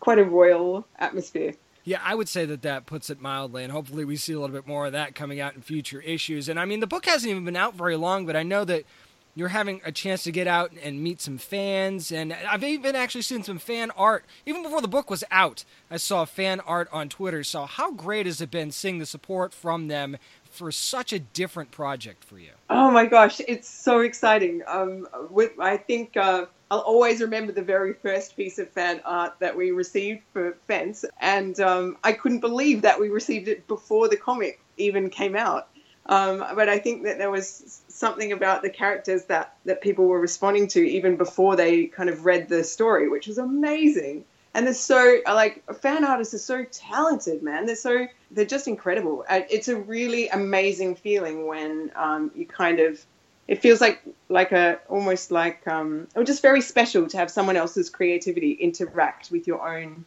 [0.00, 1.54] quite a royal atmosphere.
[1.84, 4.54] Yeah, I would say that that puts it mildly, and hopefully we see a little
[4.54, 6.48] bit more of that coming out in future issues.
[6.48, 8.84] And I mean, the book hasn't even been out very long, but I know that
[9.38, 12.10] you're having a chance to get out and meet some fans.
[12.10, 15.64] And I've even actually seen some fan art even before the book was out.
[15.90, 17.44] I saw fan art on Twitter.
[17.44, 20.16] So how great has it been seeing the support from them
[20.50, 22.50] for such a different project for you?
[22.68, 24.62] Oh my gosh, it's so exciting.
[24.66, 29.34] Um, with I think uh, I'll always remember the very first piece of fan art
[29.40, 34.08] that we received for Fence, and um, I couldn't believe that we received it before
[34.08, 35.68] the comic even came out.
[36.06, 40.20] Um, but I think that there was something about the characters that, that people were
[40.20, 44.74] responding to even before they kind of read the story, which was amazing and they're
[44.74, 47.66] so like fan artists are so talented, man.
[47.66, 49.24] They're so they're just incredible.
[49.28, 53.04] It's a really amazing feeling when um, you kind of
[53.48, 57.88] it feels like like a almost like um, just very special to have someone else's
[57.88, 60.04] creativity interact with your own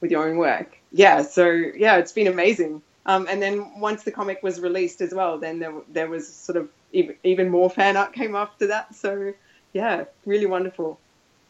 [0.00, 0.78] with your own work.
[0.90, 2.82] Yeah, so yeah, it's been amazing.
[3.04, 6.56] Um, and then once the comic was released as well, then there there was sort
[6.56, 8.94] of even, even more fan art came after that.
[8.94, 9.34] So
[9.74, 10.98] yeah, really wonderful.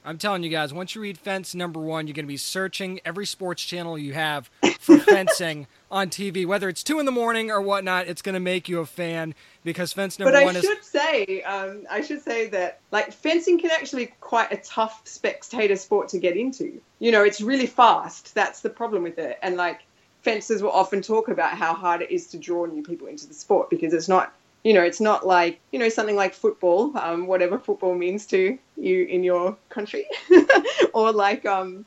[0.04, 3.00] I'm telling you guys, once you read Fence number one, you're going to be searching
[3.04, 7.50] every sports channel you have for fencing on TV, whether it's two in the morning
[7.50, 8.06] or whatnot.
[8.06, 9.34] It's going to make you a fan
[9.64, 10.62] because Fence number but one is.
[10.62, 14.52] But I should say, um, I should say that like fencing can actually be quite
[14.52, 16.80] a tough spectator sport to get into.
[16.98, 18.34] You know, it's really fast.
[18.34, 19.82] That's the problem with it, and like
[20.22, 23.34] fencers will often talk about how hard it is to draw new people into the
[23.34, 24.34] sport because it's not
[24.64, 28.58] you know, it's not like, you know, something like football, um, whatever football means to
[28.76, 30.06] you in your country,
[30.92, 31.84] or like, um,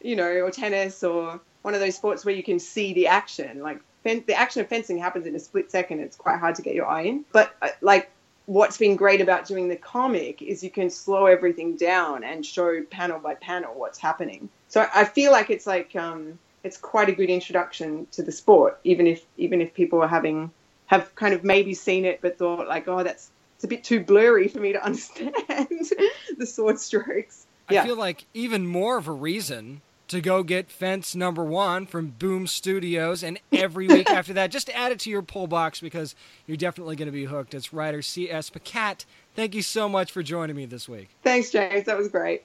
[0.00, 3.60] you know, or tennis or one of those sports where you can see the action.
[3.60, 6.00] Like fen- the action of fencing happens in a split second.
[6.00, 7.24] It's quite hard to get your eye in.
[7.32, 8.10] But uh, like
[8.44, 12.82] what's been great about doing the comic is you can slow everything down and show
[12.90, 14.50] panel by panel what's happening.
[14.68, 18.78] So I feel like it's like um, it's quite a good introduction to the sport,
[18.84, 20.50] even if even if people are having
[20.84, 24.00] have kind of maybe seen it but thought like, oh, that's it's a bit too
[24.00, 25.34] blurry for me to understand
[26.36, 27.46] the sword strokes.
[27.70, 27.84] Yeah.
[27.84, 29.80] I feel like even more of a reason
[30.14, 34.70] to go get Fence number one from Boom Studios, and every week after that, just
[34.70, 36.14] add it to your pull box because
[36.46, 37.52] you're definitely going to be hooked.
[37.52, 38.50] It's writer C.S.
[38.50, 39.04] Pacat.
[39.34, 41.10] Thank you so much for joining me this week.
[41.22, 41.84] Thanks, James.
[41.84, 42.44] That was great.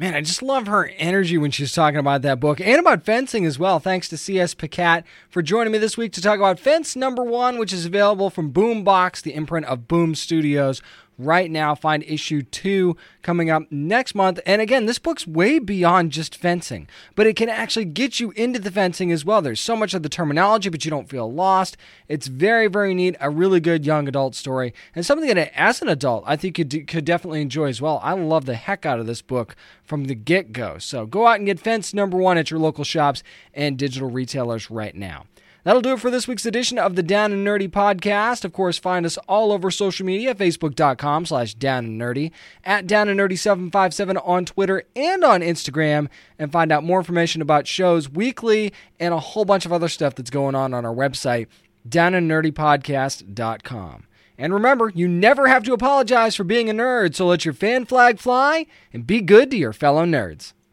[0.00, 3.44] Man, I just love her energy when she's talking about that book and about fencing
[3.44, 3.80] as well.
[3.80, 4.54] Thanks to C.S.
[4.54, 8.30] Pacat for joining me this week to talk about Fence Number One, which is available
[8.30, 10.80] from Boombox, the imprint of Boom Studios
[11.18, 11.74] right now.
[11.74, 14.40] Find issue two coming up next month.
[14.46, 18.58] And again, this book's way beyond just fencing, but it can actually get you into
[18.58, 19.42] the fencing as well.
[19.42, 21.76] There's so much of the terminology, but you don't feel lost.
[22.08, 23.16] It's very, very neat.
[23.20, 26.64] A really good young adult story, and something that, as an adult, I think you
[26.64, 28.00] could definitely enjoy as well.
[28.02, 30.78] I love the heck out of this book from the get go.
[30.78, 34.70] So go out and get Fence number one at your local shops and digital retailers
[34.70, 35.26] right now.
[35.68, 38.46] That'll do it for this week's edition of the Down and Nerdy podcast.
[38.46, 42.30] Of course, find us all over social media, facebook.com slash down and nerdy,
[42.64, 46.08] at down and nerdy 757 on Twitter and on Instagram,
[46.38, 50.14] and find out more information about shows weekly and a whole bunch of other stuff
[50.14, 51.48] that's going on on our website,
[51.86, 54.06] downandnerdypodcast.com.
[54.38, 57.84] And remember, you never have to apologize for being a nerd, so let your fan
[57.84, 60.54] flag fly and be good to your fellow nerds.